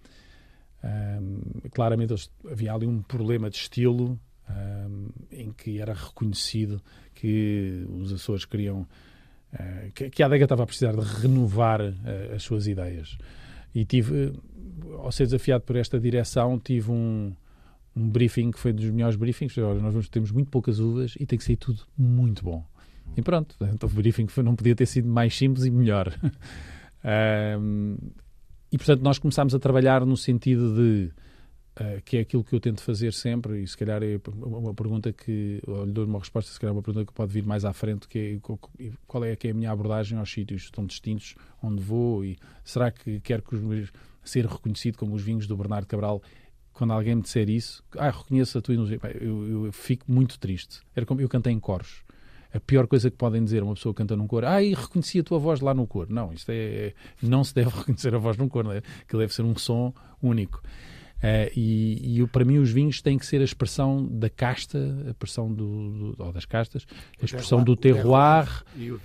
um, 0.84 1.70
claramente 1.72 2.14
havia 2.50 2.74
ali 2.74 2.86
um 2.86 3.02
problema 3.02 3.50
de 3.50 3.58
estilo 3.58 4.18
um, 4.50 5.10
em 5.32 5.52
que 5.52 5.80
era 5.80 5.94
reconhecido 5.94 6.82
que 7.14 7.86
os 7.90 8.12
Açores 8.14 8.46
queriam. 8.46 8.88
Uh, 9.54 10.10
que, 10.12 10.22
a 10.22 10.28
adega 10.28 10.46
estava 10.46 10.64
a 10.64 10.66
precisar 10.66 10.96
de 10.96 11.02
renovar 11.22 11.82
uh, 11.82 12.36
as 12.36 12.44
suas 12.44 12.68
ideias. 12.68 13.18
E 13.74 13.86
tive, 13.86 14.34
ao 14.98 15.12
ser 15.12 15.26
desafiado 15.26 15.64
por 15.64 15.76
esta 15.76 16.00
direção, 16.00 16.60
tive 16.60 16.92
um, 16.92 17.34
um 17.96 18.10
briefing 18.10 18.52
que 18.52 18.60
foi 18.60 18.74
dos 18.74 18.86
melhores 18.86 19.16
briefings. 19.16 19.58
Olha, 19.58 19.82
nós 19.82 20.10
temos 20.10 20.32
muito 20.32 20.50
poucas 20.50 20.80
uvas 20.80 21.16
e 21.20 21.26
tem 21.26 21.38
que 21.38 21.46
ser 21.46 21.56
tudo 21.56 21.82
muito 21.98 22.44
bom. 22.44 22.66
E 23.18 23.22
pronto, 23.22 23.56
então 23.74 23.90
o 23.90 23.94
briefing 23.94 24.28
foi, 24.28 24.44
não 24.44 24.56
podia 24.56 24.76
ter 24.76 24.86
sido 24.86 25.08
mais 25.08 25.36
simples 25.36 25.66
e 25.66 25.72
melhor. 25.72 26.14
um, 27.60 27.98
e 28.72 28.78
portanto, 28.78 29.02
nós 29.02 29.18
começámos 29.18 29.56
a 29.56 29.60
trabalhar 29.60 30.06
no 30.06 30.16
sentido 30.16 30.76
de 30.76 31.12
Uh, 31.80 32.02
que 32.04 32.18
é 32.18 32.22
aquilo 32.22 32.44
que 32.44 32.54
eu 32.54 32.60
tento 32.60 32.82
fazer 32.82 33.14
sempre, 33.14 33.62
e 33.62 33.68
se 33.68 33.78
calhar 33.78 34.04
é 34.04 34.20
uma 34.36 34.74
pergunta 34.74 35.14
que, 35.14 35.62
ou 35.66 35.86
lhe 35.86 35.92
dou 35.94 36.06
uma 36.06 36.20
resposta, 36.20 36.52
se 36.52 36.60
calhar 36.60 36.74
é 36.74 36.76
uma 36.76 36.82
pergunta 36.82 37.06
que 37.06 37.14
pode 37.14 37.32
vir 37.32 37.46
mais 37.46 37.64
à 37.64 37.72
frente, 37.72 38.06
que 38.06 38.20
é 38.20 38.90
qual 39.08 39.24
é 39.24 39.34
que 39.34 39.48
é 39.48 39.52
a 39.52 39.54
minha 39.54 39.72
abordagem 39.72 40.18
aos 40.18 40.30
sítios 40.30 40.70
tão 40.72 40.86
distintos 40.86 41.36
onde 41.64 41.82
vou, 41.82 42.26
e 42.26 42.38
será 42.66 42.92
que 42.92 43.22
quero 43.22 43.44
que 43.44 43.56
os, 43.56 43.94
ser 44.26 44.46
reconhecido 44.46 44.98
como 44.98 45.16
os 45.16 45.22
vinhos 45.22 45.48
do 45.48 45.56
Bernardo 45.56 45.88
Cabral 45.88 46.22
quando 46.80 46.94
alguém 46.94 47.16
me 47.16 47.22
disser 47.22 47.50
isso, 47.50 47.84
ah, 47.98 48.10
reconheço 48.10 48.58
a 48.58 48.62
tua 48.62 48.74
energia, 48.74 49.00
eu, 49.20 49.66
eu, 49.66 49.72
fico 49.74 50.10
muito 50.10 50.40
triste. 50.40 50.80
Era 50.96 51.06
como 51.06 51.20
eu 51.20 51.28
cantei 51.28 51.52
em 51.52 51.60
coros. 51.60 52.06
A 52.54 52.60
pior 52.60 52.88
coisa 52.88 53.12
que 53.12 53.18
podem 53.18 53.44
dizer 53.44 53.62
uma 53.62 53.74
pessoa 53.74 53.94
que 53.94 53.98
canta 53.98 54.16
num 54.16 54.26
coro, 54.26 54.48
ah, 54.48 54.64
e 54.64 54.74
reconheci 54.74 55.20
a 55.20 55.24
tua 55.24 55.38
voz 55.38 55.60
lá 55.60 55.74
no 55.74 55.86
coro. 55.86 56.14
Não, 56.14 56.32
isto 56.32 56.50
é, 56.52 56.94
não 57.22 57.44
se 57.44 57.54
deve 57.54 57.70
reconhecer 57.76 58.16
a 58.16 58.18
voz 58.18 58.38
num 58.38 58.48
coro, 58.48 58.70
né? 58.70 58.82
que 59.06 59.18
deve 59.18 59.34
ser 59.34 59.42
um 59.42 59.58
som 59.58 59.94
único. 60.24 60.64
Uh, 61.20 61.52
e, 61.54 62.22
e 62.22 62.28
para 62.28 62.46
mim 62.46 62.60
os 62.60 62.72
vinhos 62.72 63.02
têm 63.02 63.18
que 63.18 63.26
ser 63.26 63.42
a 63.42 63.44
expressão 63.44 64.08
da 64.08 64.30
casta, 64.30 64.78
a 65.06 65.10
expressão 65.10 65.54
do, 65.54 66.14
do 66.14 66.24
ou 66.24 66.32
das 66.32 66.46
castas, 66.46 66.88
a 67.22 67.26
expressão 67.26 67.62
do 67.62 67.76
terroir. 67.76 68.64
E, 68.78 68.90
o 68.90 69.00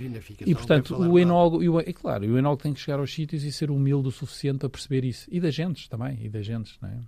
e 0.47 0.55
portanto, 0.55 0.95
o 0.97 1.19
enólogo, 1.19 1.61
e 1.61 1.69
o, 1.69 1.81
é 1.81 1.93
claro, 1.93 2.25
o 2.25 2.39
enólogo 2.39 2.63
tem 2.63 2.73
que 2.73 2.79
chegar 2.79 3.01
aos 3.01 3.13
sítios 3.13 3.43
e 3.43 3.51
ser 3.51 3.69
humilde 3.69 4.09
o 4.09 4.11
suficiente 4.13 4.59
para 4.59 4.69
perceber 4.69 5.05
isso. 5.05 5.27
E 5.29 5.41
das 5.41 5.55
gentes 5.55 5.89
também, 5.89 6.25
e 6.25 6.29
das 6.29 6.47
gentes, 6.47 6.79
não 6.81 6.89
é? 6.89 7.01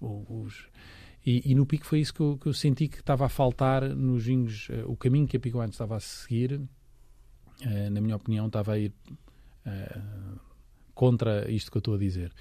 Os, 0.00 0.66
e, 1.24 1.52
e, 1.52 1.54
no 1.54 1.64
Pico 1.64 1.86
foi 1.86 2.00
isso 2.00 2.12
que 2.12 2.20
eu, 2.20 2.38
que 2.40 2.48
eu, 2.48 2.52
senti 2.52 2.88
que 2.88 2.98
estava 2.98 3.26
a 3.26 3.28
faltar 3.28 3.82
nos 3.82 4.24
vinhos. 4.24 4.68
Uh, 4.68 4.90
o 4.90 4.96
caminho 4.96 5.26
que 5.26 5.36
a 5.36 5.40
Pico 5.40 5.60
antes 5.60 5.74
estava 5.74 5.96
a 5.96 6.00
seguir, 6.00 6.54
uh, 6.54 7.90
na 7.90 8.00
minha 8.00 8.16
opinião, 8.16 8.46
estava 8.48 8.72
a 8.72 8.78
ir 8.78 8.92
contra 10.94 11.48
isto 11.48 11.70
que 11.70 11.76
eu 11.76 11.80
estou 11.80 11.94
a 11.94 11.98
dizer. 11.98 12.32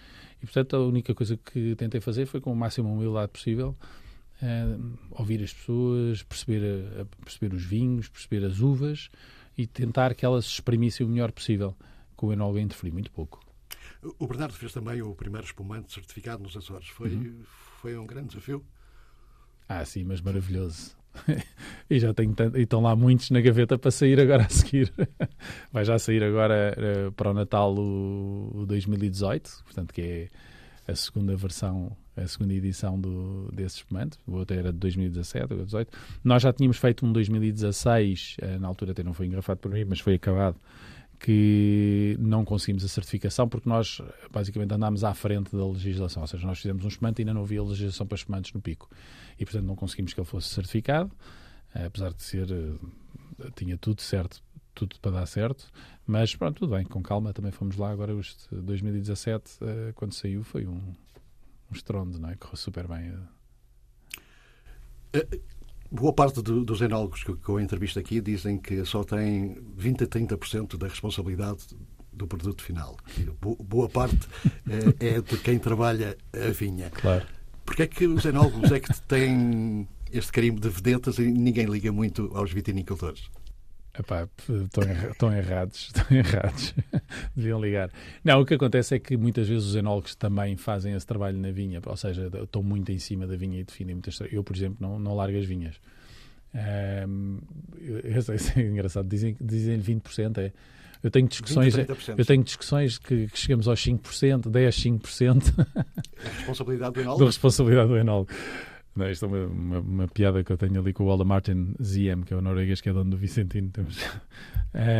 E, 0.42 0.46
portanto, 0.46 0.76
a 0.76 0.86
única 0.86 1.14
coisa 1.16 1.38
que 1.38 1.76
tentei 1.76 2.00
fazer 2.00 2.26
foi, 2.26 2.40
com 2.40 2.52
o 2.52 2.56
máximo 2.56 2.94
humildade 2.94 3.32
possível, 3.32 3.76
ouvir 5.12 5.44
as 5.44 5.54
pessoas, 5.54 6.24
perceber, 6.24 7.08
perceber 7.24 7.56
os 7.56 7.64
vinhos, 7.64 8.08
perceber 8.08 8.46
as 8.46 8.60
uvas 8.60 9.10
e 9.58 9.66
tentar 9.66 10.14
que 10.14 10.26
elas 10.26 10.46
se 10.46 10.52
exprimissem 10.52 11.06
o 11.06 11.10
melhor 11.10 11.32
possível, 11.32 11.76
com 12.16 12.28
o 12.28 12.34
enólogo 12.34 12.60
a 12.60 12.62
interferir 12.62 12.92
muito 12.92 13.12
pouco. 13.12 13.40
O 14.20 14.28
Bernardo 14.28 14.54
fez 14.54 14.72
também 14.72 15.02
o 15.02 15.16
primeiro 15.16 15.46
espumante 15.46 15.92
certificado 15.92 16.44
nos 16.44 16.56
Açores. 16.56 16.88
Foi, 16.90 17.10
uhum. 17.10 17.42
foi 17.82 17.98
um 17.98 18.06
grande 18.06 18.30
desafio? 18.30 18.64
Ah, 19.68 19.84
sim, 19.84 20.04
mas 20.04 20.22
maravilhoso. 20.22 20.97
e 21.90 22.00
já 22.00 22.14
tenho 22.14 22.34
tanto, 22.34 22.58
e 22.58 22.64
estão 22.64 22.82
lá 22.82 22.96
muitos 22.96 23.30
na 23.30 23.42
gaveta 23.42 23.78
para 23.78 23.92
sair 23.92 24.20
agora 24.20 24.44
a 24.44 24.50
seguir. 24.50 24.92
Vai 25.72 25.86
já 25.86 25.98
sair 25.98 26.24
agora 26.24 26.76
uh, 26.78 27.12
para 27.14 27.32
o 27.32 27.34
Natal 27.34 27.74
o, 27.76 28.52
o 28.62 28.66
2018, 28.66 29.64
portanto 29.64 29.94
que 29.94 30.02
é 30.02 30.28
a 30.92 30.96
segunda 30.96 31.36
versão, 31.36 31.92
a 32.16 32.28
segunda 32.28 32.54
edição 32.54 33.00
do, 33.00 33.52
desse 33.52 33.78
espumante. 33.78 34.18
O 34.26 34.34
outro 34.34 34.58
era 34.58 34.72
de 34.72 34.80
2017 34.80 35.44
ou 35.44 35.58
2018. 35.58 35.98
Nós 36.24 36.42
já 36.42 36.54
tínhamos 36.54 36.78
feito 36.78 37.06
um 37.06 37.12
2016, 37.12 38.38
uh, 38.42 38.46
eh, 38.46 38.58
na 38.58 38.68
altura 38.68 38.92
até 38.92 39.04
não 39.04 39.14
foi 39.14 39.28
engrafado 39.28 39.60
por 39.60 39.72
mim, 39.72 39.86
mas 39.86 40.00
foi 40.00 40.16
acabado 40.16 40.58
que 41.20 42.16
não 42.20 42.46
conseguimos 42.46 42.84
a 42.84 42.88
certificação 42.88 43.50
porque 43.50 43.68
nós 43.68 44.02
basicamente 44.32 44.74
andámos 44.74 45.04
à 45.04 45.14
frente 45.14 45.56
da 45.56 45.66
legislação, 45.68 46.22
ou 46.22 46.28
seja, 46.28 46.46
nós 46.46 46.60
fizemos 46.60 46.84
um 46.86 46.88
espumante 46.88 47.20
e 47.20 47.22
ainda 47.24 47.34
não 47.34 47.42
havia 47.42 47.64
legislação 47.64 48.06
para 48.06 48.16
espumantes 48.16 48.54
no 48.54 48.62
pico 48.62 48.90
e 49.40 49.46
portanto 49.46 49.66
não 49.66 49.76
conseguimos 49.76 50.14
que 50.14 50.20
ele 50.20 50.28
fosse 50.28 50.50
certificado, 50.50 51.12
eh, 51.74 51.86
apesar 51.86 52.14
de 52.14 52.22
ser 52.22 52.52
eh, 52.52 53.50
tinha 53.56 53.78
tudo 53.78 54.02
certo, 54.02 54.44
tudo 54.76 55.00
para 55.00 55.12
dar 55.12 55.26
certo, 55.26 55.72
mas 56.06 56.36
pronto, 56.36 56.60
tudo 56.60 56.76
bem, 56.76 56.86
com 56.86 57.02
calma 57.02 57.34
também 57.34 57.52
fomos 57.52 57.78
lá, 57.78 57.90
agora 57.92 58.14
este 58.20 58.54
2017 58.56 59.58
eh, 59.62 59.92
quando 59.96 60.14
saiu 60.14 60.44
foi 60.44 60.68
um, 60.68 60.76
um 60.76 61.74
estrondo, 61.74 62.20
não 62.20 62.30
é? 62.30 62.36
Correu 62.36 62.58
super 62.58 62.88
bem. 62.88 63.12
Boa 65.90 66.12
parte 66.12 66.42
do, 66.42 66.66
dos 66.66 66.82
enólogos 66.82 67.24
que, 67.24 67.34
que 67.34 67.50
eu 67.50 67.60
entrevisto 67.60 67.98
aqui 68.00 68.20
dizem 68.20 68.58
que 68.58 68.84
só 68.86 69.04
têm 69.04 69.58
20 69.76 70.04
a 70.04 70.08
30% 70.08 70.78
da 70.78 70.88
responsabilidade 70.88 71.68
do 72.12 72.28
produto 72.28 72.62
final. 72.62 72.98
Boa 73.40 73.88
parte 73.88 74.28
é, 75.00 75.16
é 75.16 75.22
de 75.22 75.38
quem 75.38 75.58
trabalha 75.60 76.18
a 76.34 76.52
vinha. 76.52 76.90
Claro. 76.90 77.26
Porquê 77.66 77.84
é 77.84 77.88
que 77.88 78.08
os 78.08 78.26
enólogos 78.26 78.72
é 78.72 78.80
que 78.80 79.02
têm 79.04 79.88
este 80.12 80.32
carimbo 80.32 80.60
de 80.60 80.70
vedetas 80.70 81.20
e 81.20 81.24
ninguém 81.24 81.66
liga 81.66 81.92
muito 81.92 82.32
aos 82.34 82.52
vitinicultores? 82.52 83.30
Epá, 84.00 84.28
estão, 84.64 84.84
erra 84.84 85.10
estão 85.10 85.34
errados, 85.34 85.92
estão 85.96 86.18
errados. 86.18 86.74
Deviam 87.36 87.60
ligar. 87.60 87.92
Não, 88.24 88.42
o 88.42 88.46
que 88.46 88.54
acontece 88.54 88.96
é 88.96 89.00
que 89.00 89.18
muitas 89.18 89.48
vezes 89.48 89.66
os 89.66 89.76
enólogos 89.76 90.16
também 90.16 90.56
fazem 90.56 90.94
esse 90.94 91.06
trabalho 91.06 91.38
na 91.38 91.52
vinha, 91.52 91.82
ou 91.84 91.98
seja, 91.98 92.30
estão 92.44 92.62
muito 92.62 92.92
em 92.92 93.00
cima 93.00 93.26
da 93.26 93.36
vinha 93.36 93.60
e 93.60 93.64
definem 93.64 93.96
muitas. 93.96 94.20
Eu, 94.32 94.44
por 94.44 94.56
exemplo, 94.56 94.78
não, 94.80 95.00
não 95.00 95.16
largo 95.16 95.38
as 95.38 95.46
vinhas. 95.46 95.76
Um, 97.08 97.40
é 98.56 98.62
engraçado, 98.62 99.08
dizem, 99.08 99.36
dizem 99.42 99.80
20%. 99.82 100.38
É, 100.38 100.52
eu 101.04 101.12
tenho 101.12 101.28
discussões, 101.28 101.76
eu 101.78 102.26
tenho 102.26 102.44
discussões 102.44 102.98
que, 102.98 103.28
que, 103.28 103.38
chegamos 103.38 103.68
aos 103.68 103.84
5%, 103.84 104.50
10, 104.50 104.76
5%. 104.76 105.66
É 106.20 106.28
a 106.28 106.32
responsabilidade 106.32 106.94
do 106.94 107.02
enólogo? 107.02 107.20
Da 107.20 107.26
responsabilidade 107.26 107.88
do 107.90 107.98
enólogo. 107.98 108.32
Não, 108.98 109.10
isto 109.12 109.26
é 109.26 109.28
uma, 109.28 109.46
uma, 109.46 109.80
uma, 109.80 110.08
piada 110.08 110.44
que 110.44 110.52
eu 110.52 110.58
tenho 110.58 110.80
ali 110.80 110.92
com 110.92 111.04
o 111.04 111.08
Ola 111.08 111.24
Martin 111.24 111.76
ZM, 111.82 112.24
que 112.26 112.34
é 112.34 112.38
o 112.38 112.42
norueguês 112.42 112.82
que 112.82 112.90
é 112.90 112.94
dono 112.94 113.12
do 113.12 113.18
Vicentino. 113.18 113.72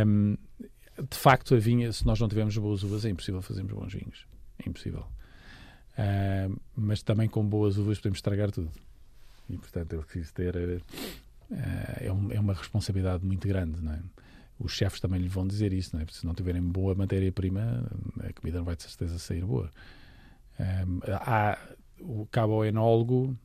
Um, 0.06 0.36
de 1.10 1.16
facto, 1.16 1.56
a 1.56 1.58
vinha, 1.58 1.92
se 1.92 2.06
nós 2.06 2.20
não 2.20 2.28
tivermos 2.28 2.56
boas 2.56 2.84
uvas, 2.84 3.04
é 3.04 3.10
impossível 3.10 3.42
fazermos 3.42 3.72
bons 3.72 3.92
vinhos. 3.92 4.24
É 4.64 4.68
impossível. 4.68 5.04
Um, 5.98 6.56
mas 6.76 7.02
também 7.02 7.28
com 7.28 7.44
boas 7.44 7.76
uvas 7.76 7.98
podemos 7.98 8.18
estragar 8.18 8.52
tudo. 8.52 8.70
E, 9.50 9.58
portanto, 9.58 9.92
eu 9.94 10.02
preciso 10.02 10.32
ter. 10.32 10.54
Uh, 10.54 10.82
é, 12.00 12.12
um, 12.12 12.30
é, 12.30 12.38
uma 12.38 12.54
responsabilidade 12.54 13.26
muito 13.26 13.48
grande, 13.48 13.82
não 13.82 13.92
é? 13.92 14.00
Os 14.60 14.72
chefes 14.72 15.00
também 15.00 15.20
lhe 15.20 15.28
vão 15.28 15.46
dizer 15.46 15.72
isso, 15.72 15.96
não 15.96 16.02
é? 16.02 16.04
Porque 16.04 16.20
se 16.20 16.26
não 16.26 16.34
tiverem 16.34 16.62
boa 16.62 16.94
matéria-prima, 16.94 17.84
a 18.20 18.32
comida 18.32 18.58
não 18.58 18.64
vai 18.64 18.76
de 18.76 18.84
certeza 18.84 19.18
sair 19.18 19.44
boa. 19.44 19.72
Um, 20.60 21.00
há, 21.12 21.58
o 22.00 22.26
cabo 22.26 22.64
enólogo 22.64 23.36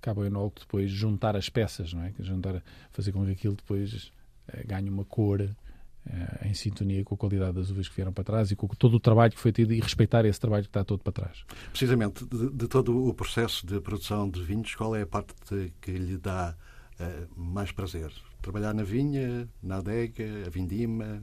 cabe 0.00 0.20
ao 0.20 0.26
enólogo 0.26 0.54
depois 0.60 0.90
juntar 0.90 1.36
as 1.36 1.48
peças, 1.48 1.92
não 1.92 2.02
é? 2.02 2.12
Juntar, 2.20 2.62
fazer 2.90 3.12
com 3.12 3.24
que 3.24 3.32
aquilo 3.32 3.54
depois 3.54 4.12
uh, 4.48 4.66
ganhe 4.66 4.88
uma 4.88 5.04
cor 5.04 5.40
uh, 5.40 6.46
em 6.46 6.54
sintonia 6.54 7.04
com 7.04 7.14
a 7.14 7.18
qualidade 7.18 7.52
das 7.52 7.70
uvas 7.70 7.88
que 7.88 7.94
vieram 7.94 8.12
para 8.12 8.24
trás 8.24 8.50
e 8.50 8.56
com 8.56 8.66
todo 8.68 8.94
o 8.94 9.00
trabalho 9.00 9.32
que 9.32 9.38
foi 9.38 9.52
tido 9.52 9.72
e 9.72 9.80
respeitar 9.80 10.24
esse 10.24 10.40
trabalho 10.40 10.64
que 10.64 10.70
está 10.70 10.84
todo 10.84 11.02
para 11.02 11.12
trás. 11.12 11.44
Precisamente, 11.70 12.24
de, 12.24 12.50
de 12.50 12.68
todo 12.68 13.06
o 13.06 13.14
processo 13.14 13.66
de 13.66 13.80
produção 13.80 14.28
de 14.28 14.42
vinhos, 14.42 14.74
qual 14.74 14.94
é 14.96 15.02
a 15.02 15.06
parte 15.06 15.72
que 15.80 15.92
lhe 15.92 16.16
dá 16.16 16.56
uh, 16.98 17.40
mais 17.40 17.72
prazer? 17.72 18.10
Trabalhar 18.40 18.74
na 18.74 18.82
vinha, 18.82 19.48
na 19.62 19.76
adega, 19.76 20.46
a 20.46 20.50
vindima? 20.50 21.22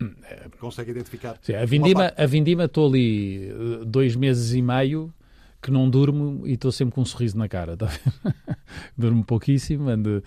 Hum, 0.00 0.14
Consegue 0.58 0.92
identificar? 0.92 1.38
Sim, 1.42 1.54
a 1.54 1.64
vindima, 1.64 2.12
a 2.16 2.26
vindima 2.26 2.64
estou 2.64 2.88
ali 2.88 3.50
dois 3.86 4.14
meses 4.16 4.52
e 4.52 4.62
meio 4.62 5.12
que 5.62 5.70
não 5.70 5.88
durmo 5.88 6.46
e 6.46 6.54
estou 6.54 6.72
sempre 6.72 6.94
com 6.94 7.02
um 7.02 7.04
sorriso 7.04 7.38
na 7.38 7.48
cara. 7.48 7.76
Tá? 7.76 7.88
durmo 8.98 9.24
pouquíssimo. 9.24 9.88
Ando... 9.88 10.22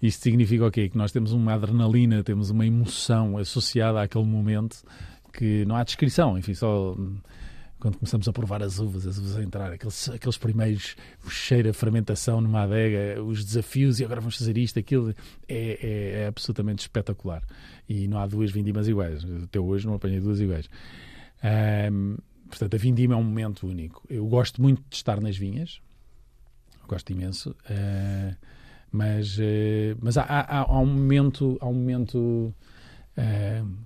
Isto 0.00 0.22
significa 0.22 0.66
o 0.66 0.70
quê? 0.70 0.88
Que 0.88 0.96
nós 0.96 1.10
temos 1.10 1.32
uma 1.32 1.54
adrenalina, 1.54 2.22
temos 2.22 2.50
uma 2.50 2.66
emoção 2.66 3.36
associada 3.38 4.00
àquele 4.00 4.24
momento 4.24 4.84
que 5.32 5.64
não 5.64 5.74
há 5.74 5.82
descrição. 5.82 6.38
Enfim, 6.38 6.54
só 6.54 6.94
quando 7.80 7.98
começamos 7.98 8.28
a 8.28 8.32
provar 8.32 8.62
as 8.62 8.78
uvas, 8.78 9.06
as 9.06 9.18
uvas 9.18 9.36
a 9.36 9.42
entrar, 9.42 9.72
aqueles, 9.72 10.08
aqueles 10.08 10.38
primeiros, 10.38 10.96
cheiro, 11.28 11.68
a 11.68 11.72
fermentação 11.72 12.40
numa 12.40 12.62
adega, 12.62 13.22
os 13.22 13.44
desafios 13.44 14.00
e 14.00 14.04
agora 14.04 14.20
vamos 14.20 14.36
fazer 14.36 14.56
isto, 14.56 14.78
aquilo, 14.78 15.14
é, 15.48 15.78
é, 15.82 16.22
é 16.22 16.26
absolutamente 16.26 16.80
espetacular. 16.80 17.42
E 17.88 18.06
não 18.06 18.18
há 18.18 18.26
duas 18.26 18.50
vindimas 18.50 18.86
iguais. 18.86 19.26
Até 19.44 19.58
hoje 19.58 19.86
não 19.86 19.94
apanhei 19.94 20.20
duas 20.20 20.40
iguais. 20.40 20.68
Um, 21.92 22.16
portanto, 22.48 22.74
a 22.74 22.78
vindima 22.78 23.14
é 23.14 23.16
um 23.16 23.24
momento 23.24 23.66
único. 23.66 24.04
Eu 24.08 24.26
gosto 24.26 24.60
muito 24.60 24.82
de 24.88 24.96
estar 24.96 25.20
nas 25.20 25.36
vinhas, 25.36 25.80
gosto 26.86 27.10
imenso, 27.12 27.50
uh, 27.50 28.36
mas, 28.90 29.38
uh, 29.38 29.96
mas 30.00 30.16
há, 30.16 30.22
há, 30.22 30.60
há, 30.60 30.80
um 30.80 30.86
momento, 30.86 31.58
há 31.60 31.66
um 31.66 31.74
momento 31.74 32.54
uh, 33.18 33.76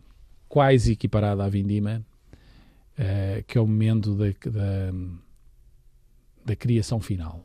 quase 0.49 0.93
equiparado 0.93 1.43
à 1.43 1.49
vindima, 1.49 2.05
que 3.47 3.57
é 3.57 3.61
o 3.61 3.67
momento 3.67 4.15
da, 4.15 4.27
da, 4.27 4.93
da 6.45 6.55
criação 6.55 7.01
final, 7.01 7.43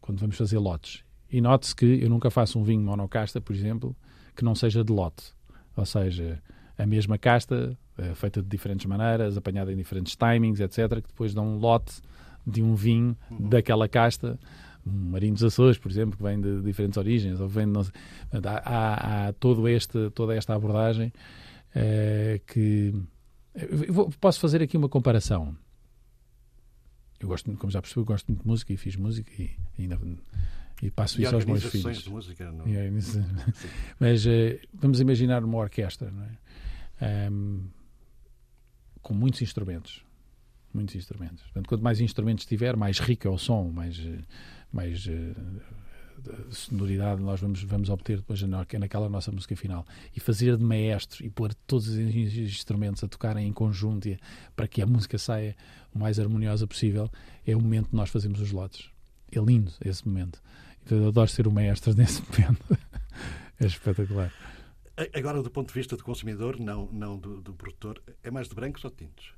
quando 0.00 0.20
vamos 0.20 0.36
fazer 0.36 0.58
lotes. 0.58 1.02
E 1.28 1.40
note-se 1.40 1.74
que 1.74 2.00
eu 2.00 2.08
nunca 2.08 2.30
faço 2.30 2.56
um 2.56 2.62
vinho 2.62 2.82
monocasta, 2.82 3.40
por 3.40 3.52
exemplo, 3.52 3.96
que 4.36 4.44
não 4.44 4.54
seja 4.54 4.84
de 4.84 4.92
lote. 4.92 5.32
Ou 5.74 5.84
seja, 5.84 6.40
a 6.78 6.86
mesma 6.86 7.18
casta 7.18 7.76
feita 8.14 8.42
de 8.42 8.48
diferentes 8.48 8.86
maneiras, 8.86 9.36
apanhada 9.36 9.72
em 9.72 9.76
diferentes 9.76 10.16
timings, 10.16 10.60
etc., 10.60 11.00
que 11.00 11.08
depois 11.08 11.34
dão 11.34 11.46
um 11.46 11.58
lote 11.58 12.00
de 12.46 12.62
um 12.62 12.74
vinho 12.74 13.16
uhum. 13.30 13.48
daquela 13.48 13.88
casta, 13.88 14.38
um 14.86 15.10
marinho 15.10 15.34
dos 15.34 15.44
Açores, 15.44 15.78
por 15.78 15.90
exemplo, 15.90 16.16
que 16.16 16.22
vem 16.22 16.40
de 16.40 16.60
diferentes 16.62 16.96
origens, 16.96 17.40
ou 17.40 17.48
vem 17.48 17.66
de, 17.66 17.72
não 17.72 17.84
sei, 17.84 17.92
há, 18.32 18.58
há, 18.64 19.28
há 19.28 19.32
todo 19.34 19.68
este, 19.68 20.10
toda 20.10 20.34
esta 20.34 20.54
abordagem 20.54 21.12
uh, 21.76 22.40
que 22.46 22.92
vou, 23.88 24.10
posso 24.20 24.40
fazer 24.40 24.62
aqui 24.62 24.76
uma 24.76 24.88
comparação. 24.88 25.56
Eu 27.20 27.28
gosto, 27.28 27.52
como 27.56 27.70
já 27.70 27.80
percebi, 27.80 28.04
gosto 28.04 28.26
muito 28.26 28.42
de 28.42 28.48
música 28.48 28.72
e 28.72 28.76
fiz 28.76 28.96
música 28.96 29.30
e, 29.40 29.50
ainda 29.78 29.98
e 30.82 30.90
passo 30.90 31.20
e 31.20 31.24
isso 31.24 31.34
aos 31.34 31.44
meus 31.44 31.64
filhos. 31.64 32.02
De 32.02 32.10
música, 32.10 32.50
não... 32.50 32.66
Mas 34.00 34.26
uh, 34.26 34.58
vamos 34.74 34.98
imaginar 35.00 35.44
uma 35.44 35.58
orquestra, 35.58 36.10
não 36.10 36.24
é? 36.24 37.30
Um, 37.30 37.64
com 39.02 39.14
muitos 39.14 39.42
instrumentos. 39.42 40.04
Muitos 40.72 40.94
instrumentos. 40.94 41.42
Portanto, 41.42 41.68
quanto 41.68 41.82
mais 41.82 42.00
instrumentos 42.00 42.46
tiver, 42.46 42.76
mais 42.76 42.98
rico 42.98 43.28
é 43.28 43.30
o 43.30 43.36
som, 43.36 43.70
mais, 43.70 44.00
mais 44.72 45.06
uh, 45.06 45.34
sonoridade 46.50 47.20
nós 47.20 47.40
vamos, 47.40 47.62
vamos 47.62 47.90
obter 47.90 48.18
depois 48.18 48.40
naquela 48.42 49.08
nossa 49.08 49.30
música 49.30 49.56
final. 49.56 49.84
E 50.14 50.20
fazer 50.20 50.56
de 50.56 50.64
maestro 50.64 51.24
e 51.24 51.30
pôr 51.30 51.52
todos 51.66 51.88
os 51.88 51.98
instrumentos 51.98 53.02
a 53.04 53.08
tocarem 53.08 53.46
em 53.46 53.52
conjunto 53.52 54.08
para 54.54 54.68
que 54.68 54.80
a 54.80 54.86
música 54.86 55.18
saia 55.18 55.56
o 55.94 55.98
mais 55.98 56.18
harmoniosa 56.18 56.66
possível 56.66 57.10
é 57.46 57.54
o 57.54 57.60
momento 57.60 57.90
que 57.90 57.96
nós 57.96 58.10
fazemos 58.10 58.40
os 58.40 58.52
lotes. 58.52 58.88
É 59.30 59.38
lindo 59.38 59.72
esse 59.84 60.06
momento. 60.06 60.40
Então, 60.84 60.98
eu 60.98 61.08
adoro 61.08 61.28
ser 61.28 61.46
o 61.46 61.52
maestro 61.52 61.94
nesse 61.96 62.22
momento. 62.22 62.78
é 63.60 63.66
espetacular. 63.66 64.32
Agora, 65.14 65.42
do 65.42 65.50
ponto 65.50 65.68
de 65.68 65.74
vista 65.74 65.96
do 65.96 66.04
consumidor, 66.04 66.58
não, 66.60 66.86
não 66.92 67.18
do, 67.18 67.40
do 67.40 67.54
produtor, 67.54 68.02
é 68.22 68.30
mais 68.30 68.48
de 68.48 68.54
brancos 68.54 68.84
ou 68.84 68.90
de 68.90 68.96
tintos? 68.96 69.34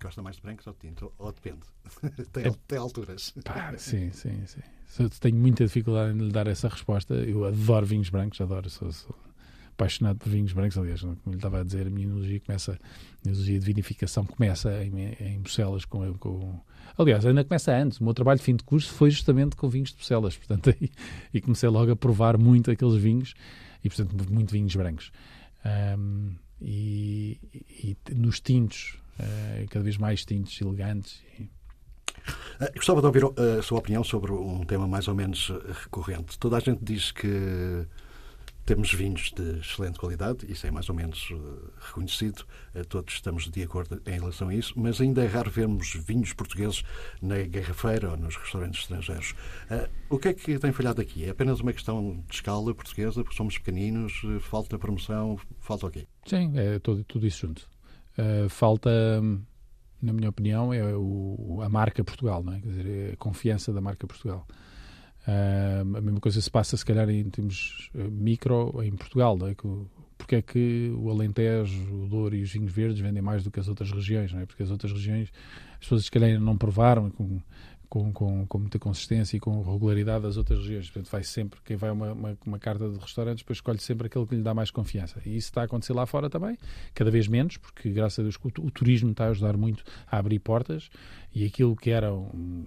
Gosta 0.00 0.22
mais 0.22 0.36
de 0.36 0.42
brancos 0.42 0.66
ou 0.66 0.72
de 0.72 0.78
tinto? 0.78 1.12
Ou 1.18 1.32
depende? 1.32 1.66
tem, 2.32 2.46
é, 2.46 2.52
tem 2.68 2.78
alturas. 2.78 3.34
Pá, 3.44 3.76
sim, 3.76 4.10
sim, 4.12 4.46
sim. 4.46 4.60
Eu 4.98 5.10
tenho 5.10 5.36
muita 5.36 5.64
dificuldade 5.64 6.16
em 6.16 6.26
lhe 6.26 6.32
dar 6.32 6.46
essa 6.46 6.68
resposta. 6.68 7.14
Eu 7.14 7.44
adoro 7.44 7.84
vinhos 7.84 8.08
brancos, 8.08 8.40
adoro. 8.40 8.70
Sou, 8.70 8.92
sou 8.92 9.14
apaixonado 9.72 10.18
por 10.18 10.28
vinhos 10.28 10.52
brancos. 10.52 10.78
Aliás, 10.78 11.00
como 11.00 11.16
lhe 11.26 11.36
estava 11.36 11.60
a 11.60 11.64
dizer, 11.64 11.88
a 11.88 11.90
minha 11.90 12.06
enologia 12.06 12.40
começa, 12.40 12.72
a 13.24 13.28
enologia 13.28 13.58
de 13.58 13.66
vinificação 13.66 14.24
começa 14.24 14.84
em, 14.84 15.14
em 15.20 15.40
Bruxelas 15.40 15.84
com, 15.84 16.14
com. 16.14 16.60
Aliás, 16.96 17.26
ainda 17.26 17.42
começa 17.44 17.76
antes. 17.76 17.98
O 17.98 18.04
meu 18.04 18.14
trabalho 18.14 18.38
de 18.38 18.44
fim 18.44 18.54
de 18.54 18.62
curso 18.62 18.92
foi 18.92 19.10
justamente 19.10 19.56
com 19.56 19.68
vinhos 19.68 19.90
de 19.90 19.96
Bruxelas. 19.96 20.36
Portanto, 20.36 20.70
aí, 20.80 20.90
e 21.34 21.40
comecei 21.40 21.68
logo 21.68 21.90
a 21.90 21.96
provar 21.96 22.38
muito 22.38 22.70
aqueles 22.70 22.94
vinhos 22.94 23.34
portanto, 23.88 24.32
muito 24.32 24.52
vinhos 24.52 24.74
brancos. 24.74 25.10
Um, 25.64 26.34
e, 26.60 27.40
e, 27.52 27.96
nos 28.14 28.40
tintos 28.40 28.98
uh, 29.18 29.68
cada 29.68 29.84
vez 29.84 29.96
mais 29.96 30.24
tintos 30.24 30.60
elegantes. 30.60 31.22
E... 31.38 31.42
Uh, 31.42 32.72
gostava 32.74 33.00
de 33.00 33.06
ouvir 33.06 33.22
eh, 33.24 33.58
a 33.58 33.62
sua 33.62 33.78
opinião 33.78 34.02
sobre 34.02 34.32
um 34.32 34.64
tema 34.64 34.86
mais 34.86 35.08
ou 35.08 35.14
menos 35.14 35.52
recorrente. 35.84 36.38
Toda 36.38 36.56
a 36.56 36.60
gente 36.60 36.84
diz 36.84 37.12
que 37.12 37.86
temos 38.68 38.92
vinhos 38.92 39.32
de 39.34 39.60
excelente 39.60 39.98
qualidade, 39.98 40.44
isso 40.46 40.66
é 40.66 40.70
mais 40.70 40.90
ou 40.90 40.94
menos 40.94 41.30
reconhecido, 41.80 42.44
todos 42.90 43.14
estamos 43.14 43.48
de 43.48 43.62
acordo 43.62 43.98
em 44.06 44.18
relação 44.18 44.48
a 44.48 44.54
isso, 44.54 44.74
mas 44.76 45.00
ainda 45.00 45.24
é 45.24 45.26
raro 45.26 45.50
vermos 45.50 45.94
vinhos 45.94 46.34
portugueses 46.34 46.84
na 47.22 47.38
garrafeira 47.44 48.10
ou 48.10 48.16
nos 48.18 48.36
restaurantes 48.36 48.82
estrangeiros. 48.82 49.34
O 50.10 50.18
que 50.18 50.28
é 50.28 50.34
que 50.34 50.58
tem 50.58 50.70
falhado 50.70 51.00
aqui? 51.00 51.24
É 51.24 51.30
apenas 51.30 51.60
uma 51.60 51.72
questão 51.72 52.22
de 52.28 52.34
escala 52.34 52.74
portuguesa, 52.74 53.24
porque 53.24 53.38
somos 53.38 53.56
pequeninos, 53.56 54.20
falta 54.42 54.78
promoção, 54.78 55.38
falta 55.60 55.86
o 55.86 55.90
quê? 55.90 56.06
Sim, 56.26 56.52
é 56.54 56.78
tudo, 56.78 57.02
tudo 57.04 57.26
isso 57.26 57.46
junto. 57.46 57.66
Uh, 58.18 58.50
falta, 58.50 58.90
na 60.02 60.12
minha 60.12 60.28
opinião, 60.28 60.74
é 60.74 60.94
o, 60.94 61.60
a 61.62 61.70
marca 61.70 62.04
Portugal, 62.04 62.42
não 62.42 62.52
é? 62.52 62.60
Quer 62.60 62.68
dizer, 62.68 63.12
a 63.14 63.16
confiança 63.16 63.72
da 63.72 63.80
marca 63.80 64.06
Portugal. 64.06 64.46
Uh, 65.28 65.96
a 65.98 66.00
mesma 66.00 66.20
coisa 66.20 66.40
se 66.40 66.50
passa, 66.50 66.74
se 66.74 66.84
calhar, 66.84 67.06
em 67.10 67.28
termos 67.28 67.90
uh, 67.94 68.10
micro 68.10 68.82
em 68.82 68.92
Portugal, 68.92 69.36
não 69.36 69.46
é? 69.46 69.54
Que, 69.54 69.68
porque 70.16 70.36
é 70.36 70.42
que 70.42 70.90
o 70.96 71.10
Alentejo, 71.10 71.82
o 72.04 72.08
Douro 72.08 72.34
e 72.34 72.42
os 72.42 72.50
vinhos 72.50 72.72
verdes 72.72 72.98
vendem 72.98 73.20
mais 73.20 73.44
do 73.44 73.50
que 73.50 73.60
as 73.60 73.68
outras 73.68 73.92
regiões, 73.92 74.32
não 74.32 74.40
é? 74.40 74.46
Porque 74.46 74.62
as 74.62 74.70
outras 74.70 74.90
regiões, 74.90 75.30
as 75.72 75.80
pessoas 75.80 76.06
se 76.06 76.10
calhar 76.10 76.40
não 76.40 76.56
provaram, 76.56 77.10
com, 77.10 77.42
com, 77.90 78.10
com, 78.10 78.46
com 78.46 78.58
muita 78.58 78.78
consistência 78.78 79.36
e 79.36 79.40
com 79.40 79.60
regularidade 79.60 80.22
das 80.22 80.38
outras 80.38 80.60
regiões. 80.60 80.86
Portanto, 80.90 81.10
vai 81.10 81.22
sempre, 81.22 81.60
quem 81.62 81.76
vai 81.76 81.90
a 81.90 81.92
uma, 81.92 82.12
uma, 82.12 82.38
uma, 82.46 82.58
carta 82.58 82.88
de 82.88 82.98
restaurantes, 82.98 83.42
depois 83.42 83.58
escolhe 83.58 83.80
sempre 83.80 84.06
aquele 84.06 84.26
que 84.26 84.34
lhe 84.34 84.42
dá 84.42 84.54
mais 84.54 84.70
confiança. 84.70 85.20
E 85.26 85.36
isso 85.36 85.48
está 85.48 85.60
a 85.60 85.64
acontecer 85.64 85.92
lá 85.92 86.06
fora 86.06 86.30
também, 86.30 86.56
cada 86.94 87.10
vez 87.10 87.28
menos, 87.28 87.58
porque 87.58 87.90
graças 87.90 88.18
a 88.18 88.22
Deus 88.22 88.36
o, 88.36 88.66
o 88.66 88.70
turismo 88.70 89.10
está 89.10 89.26
a 89.26 89.28
ajudar 89.28 89.58
muito 89.58 89.84
a 90.10 90.16
abrir 90.16 90.38
portas 90.38 90.88
e 91.34 91.44
aquilo 91.44 91.76
que 91.76 91.90
era 91.90 92.14
um, 92.14 92.64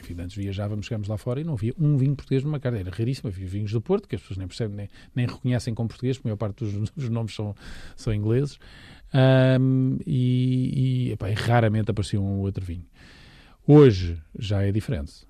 enfim, 0.00 0.14
antes 0.20 0.36
viajávamos, 0.36 0.86
chegámos 0.86 1.08
lá 1.08 1.16
fora 1.16 1.40
e 1.40 1.44
não 1.44 1.54
havia 1.54 1.74
um 1.78 1.96
vinho 1.96 2.14
português 2.14 2.44
numa 2.44 2.60
carta. 2.60 2.78
Era 2.78 2.90
raríssimo. 2.90 3.28
Havia 3.28 3.46
vinhos 3.46 3.72
do 3.72 3.80
Porto, 3.80 4.08
que 4.08 4.14
as 4.14 4.20
pessoas 4.20 4.38
nem 4.38 4.46
percebem, 4.46 4.76
nem, 4.76 4.88
nem 5.14 5.26
reconhecem 5.26 5.74
como 5.74 5.88
português, 5.88 6.16
porque 6.16 6.28
a 6.28 6.30
maior 6.30 6.36
parte 6.36 6.64
dos, 6.64 6.90
dos 6.92 7.08
nomes 7.08 7.34
são, 7.34 7.54
são 7.96 8.12
ingleses. 8.12 8.58
Um, 9.60 9.98
e, 10.06 11.08
e, 11.08 11.12
epá, 11.12 11.28
raramente 11.30 11.90
aparecia 11.90 12.20
um 12.20 12.40
outro 12.40 12.64
vinho. 12.64 12.84
Hoje 13.66 14.18
já 14.38 14.62
é 14.62 14.70
diferente. 14.70 15.26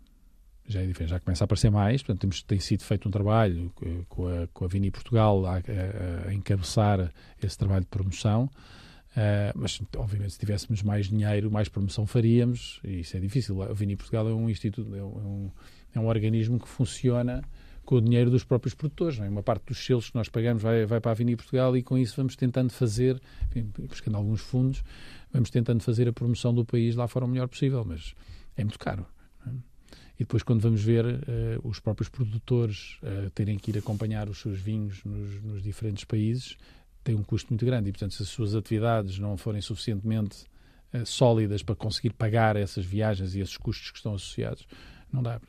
Já 0.68 0.80
é 0.80 0.86
diferente, 0.86 1.10
já 1.10 1.20
começa 1.20 1.44
a 1.44 1.46
aparecer 1.46 1.70
mais. 1.70 2.02
Portanto, 2.02 2.20
temos, 2.20 2.42
tem 2.42 2.58
sido 2.58 2.82
feito 2.82 3.08
um 3.08 3.10
trabalho 3.10 3.72
com 4.08 4.26
a, 4.26 4.48
com 4.48 4.64
a 4.64 4.68
Vini 4.68 4.90
Portugal 4.90 5.46
a, 5.46 5.56
a, 5.56 6.28
a 6.28 6.34
encabeçar 6.34 7.12
esse 7.42 7.56
trabalho 7.56 7.82
de 7.82 7.90
promoção. 7.90 8.50
Uh, 9.16 9.52
mas, 9.54 9.80
obviamente, 9.96 10.34
se 10.34 10.38
tivéssemos 10.38 10.82
mais 10.82 11.08
dinheiro, 11.08 11.50
mais 11.50 11.68
promoção 11.68 12.06
faríamos, 12.06 12.80
e 12.84 13.00
isso 13.00 13.16
é 13.16 13.20
difícil. 13.20 13.62
A 13.62 13.72
Vini 13.72 13.96
Portugal 13.96 14.28
é 14.28 14.34
um 14.34 14.50
instituto, 14.50 14.94
é 14.94 15.02
um, 15.02 15.50
é 15.94 16.00
um 16.00 16.06
organismo 16.06 16.60
que 16.60 16.68
funciona 16.68 17.42
com 17.86 17.94
o 17.94 18.00
dinheiro 18.00 18.30
dos 18.30 18.44
próprios 18.44 18.74
produtores. 18.74 19.18
É? 19.20 19.28
Uma 19.28 19.42
parte 19.42 19.66
dos 19.68 19.78
selos 19.78 20.10
que 20.10 20.16
nós 20.16 20.28
pagamos 20.28 20.62
vai, 20.62 20.84
vai 20.84 21.00
para 21.00 21.12
a 21.12 21.14
Vini 21.14 21.34
Portugal 21.34 21.74
e 21.76 21.82
com 21.82 21.96
isso 21.96 22.14
vamos 22.16 22.36
tentando 22.36 22.70
fazer, 22.70 23.18
enfim, 23.48 23.72
buscando 23.88 24.16
alguns 24.16 24.42
fundos, 24.42 24.82
vamos 25.32 25.48
tentando 25.48 25.82
fazer 25.82 26.08
a 26.08 26.12
promoção 26.12 26.52
do 26.52 26.64
país 26.64 26.94
lá 26.94 27.08
fora 27.08 27.24
o 27.24 27.28
melhor 27.28 27.48
possível, 27.48 27.84
mas 27.86 28.14
é 28.56 28.64
muito 28.64 28.78
caro. 28.78 29.06
É? 29.46 29.50
E 30.18 30.20
depois, 30.20 30.42
quando 30.42 30.60
vamos 30.60 30.82
ver 30.82 31.04
uh, 31.04 31.20
os 31.62 31.78
próprios 31.78 32.08
produtores 32.08 32.98
uh, 33.02 33.30
terem 33.30 33.58
que 33.58 33.70
ir 33.70 33.78
acompanhar 33.78 34.28
os 34.28 34.38
seus 34.38 34.58
vinhos 34.58 35.04
nos, 35.04 35.42
nos, 35.42 35.62
diferentes 35.62 36.04
países, 36.04 36.56
tem 37.06 37.14
um 37.14 37.22
custo 37.22 37.52
muito 37.52 37.64
grande. 37.64 37.88
E, 37.88 37.92
portanto, 37.92 38.14
se 38.14 38.22
as 38.22 38.28
suas 38.28 38.54
atividades 38.54 39.18
não 39.18 39.36
forem 39.36 39.62
suficientemente 39.62 40.44
uh, 40.92 41.06
sólidas 41.06 41.62
para 41.62 41.76
conseguir 41.76 42.10
pagar 42.10 42.56
essas 42.56 42.84
viagens 42.84 43.34
e 43.36 43.40
esses 43.40 43.56
custos 43.56 43.92
que 43.92 43.98
estão 43.98 44.14
associados, 44.14 44.66
não 45.12 45.22
dá. 45.22 45.40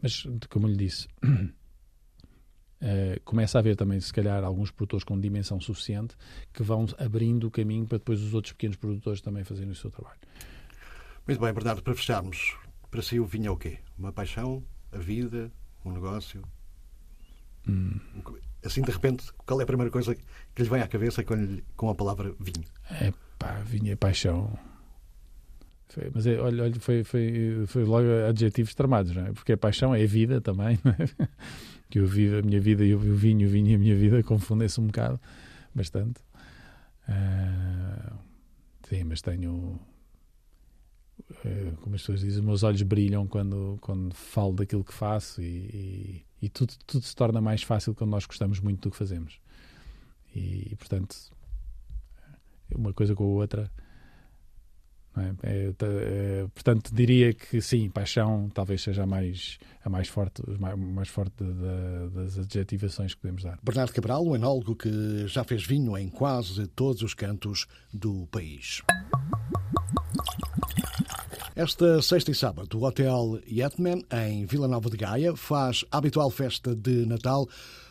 Mas, 0.00 0.26
como 0.48 0.66
lhe 0.66 0.76
disse. 0.76 1.06
Uh, 1.22 3.20
começa 3.24 3.58
a 3.58 3.60
haver 3.60 3.76
também, 3.76 4.00
se 4.00 4.12
calhar, 4.12 4.42
alguns 4.42 4.70
produtores 4.70 5.04
com 5.04 5.20
dimensão 5.20 5.60
suficiente 5.60 6.16
que 6.50 6.62
vão 6.62 6.86
abrindo 6.98 7.46
o 7.46 7.50
caminho 7.50 7.86
para 7.86 7.98
depois 7.98 8.22
os 8.22 8.32
outros 8.32 8.52
pequenos 8.54 8.76
produtores 8.76 9.20
também 9.20 9.44
fazerem 9.44 9.70
o 9.70 9.76
seu 9.76 9.90
trabalho. 9.90 10.18
Muito 11.26 11.40
bem, 11.40 11.52
Bernardo, 11.52 11.82
para 11.82 11.94
fecharmos, 11.94 12.56
para 12.90 13.02
si 13.02 13.20
o 13.20 13.26
vinho 13.26 13.48
é 13.48 13.50
o 13.50 13.56
quê? 13.56 13.78
Uma 13.98 14.12
paixão? 14.12 14.64
A 14.90 14.98
vida? 14.98 15.52
Um 15.84 15.92
negócio? 15.92 16.42
Hum. 17.68 18.00
Assim, 18.64 18.82
de 18.82 18.90
repente, 18.90 19.24
qual 19.44 19.60
é 19.60 19.64
a 19.64 19.66
primeira 19.66 19.90
coisa 19.90 20.14
que 20.14 20.62
lhe 20.62 20.68
vem 20.68 20.80
à 20.80 20.86
cabeça 20.86 21.24
com, 21.24 21.58
com 21.76 21.90
a 21.90 21.94
palavra 21.94 22.32
vinho? 22.38 22.64
É 23.00 23.12
pá, 23.38 23.54
vinho 23.64 23.92
é 23.92 23.96
paixão. 23.96 24.56
Foi, 25.88 26.10
mas 26.14 26.26
é, 26.26 26.38
olha, 26.40 26.64
olha 26.64 26.80
foi, 26.80 27.04
foi, 27.04 27.64
foi 27.66 27.84
logo 27.84 28.06
adjetivos 28.28 28.74
tramados, 28.74 29.14
não 29.14 29.26
é? 29.26 29.32
Porque 29.32 29.52
a 29.52 29.56
paixão 29.56 29.94
é 29.94 30.02
a 30.02 30.06
vida 30.06 30.40
também, 30.40 30.78
não 30.84 30.92
é? 30.92 31.28
que 31.90 31.98
eu 31.98 32.06
vivo 32.06 32.38
a 32.38 32.42
minha 32.42 32.60
vida 32.60 32.84
e 32.84 32.94
o 32.94 32.98
vinho, 32.98 33.46
o 33.46 33.50
vinho 33.50 33.72
e 33.72 33.74
a 33.74 33.78
minha 33.78 33.94
vida 33.94 34.22
confundem-se 34.22 34.80
um 34.80 34.86
bocado, 34.86 35.20
bastante. 35.74 36.20
Uh, 37.06 38.16
sim, 38.88 39.04
mas 39.04 39.20
tenho. 39.20 39.78
Uh, 41.30 41.76
como 41.82 41.94
as 41.94 42.00
pessoas 42.00 42.20
dizem, 42.20 42.42
meus 42.42 42.62
olhos 42.62 42.80
brilham 42.82 43.26
quando, 43.26 43.76
quando 43.80 44.14
falo 44.14 44.54
daquilo 44.54 44.84
que 44.84 44.94
faço 44.94 45.42
e, 45.42 46.24
e, 46.42 46.48
tudo, 46.48 46.74
tudo 46.86 47.04
se 47.04 47.14
torna 47.14 47.40
mais 47.40 47.62
fácil 47.62 47.94
quando 47.94 48.10
nós 48.10 48.26
gostamos 48.26 48.60
muito 48.60 48.82
do 48.82 48.90
que 48.90 48.96
fazemos. 48.96 49.40
E, 50.34 50.72
e 50.72 50.76
portanto, 50.76 51.16
uma 52.74 52.92
coisa 52.92 53.14
com 53.14 53.24
a 53.24 53.28
outra 53.28 53.70
é? 55.16 55.34
É, 55.42 55.74
é, 55.78 56.46
portanto, 56.54 56.94
diria 56.94 57.34
que 57.34 57.60
sim, 57.60 57.90
paixão 57.90 58.48
talvez 58.52 58.82
seja 58.82 59.02
a 59.02 59.06
mais, 59.06 59.58
a 59.84 59.90
mais 59.90 60.08
forte, 60.08 60.42
mais, 60.58 60.78
mais 60.78 61.08
forte 61.08 61.44
das 62.14 62.38
adjetivações 62.38 63.14
que 63.14 63.20
podemos 63.20 63.42
dar. 63.42 63.58
Bernardo 63.62 63.92
Cabral, 63.92 64.24
um 64.24 64.34
enólogo 64.34 64.74
que 64.74 65.26
já 65.26 65.44
fez 65.44 65.66
vinho 65.66 65.96
em 65.98 66.08
quase 66.08 66.66
todos 66.68 67.02
os 67.02 67.12
cantos 67.12 67.66
do 67.92 68.26
país. 68.28 68.82
Esta 71.54 72.00
sexta 72.00 72.30
e 72.30 72.34
sábado, 72.34 72.78
o 72.78 72.84
Hotel 72.84 73.38
Yetman, 73.46 74.02
em 74.10 74.46
Vila 74.46 74.66
Nova 74.66 74.88
de 74.88 74.96
Gaia, 74.96 75.36
faz 75.36 75.84
a 75.90 75.98
habitual 75.98 76.30
festa 76.30 76.74
de 76.74 77.04
Natal 77.04 77.46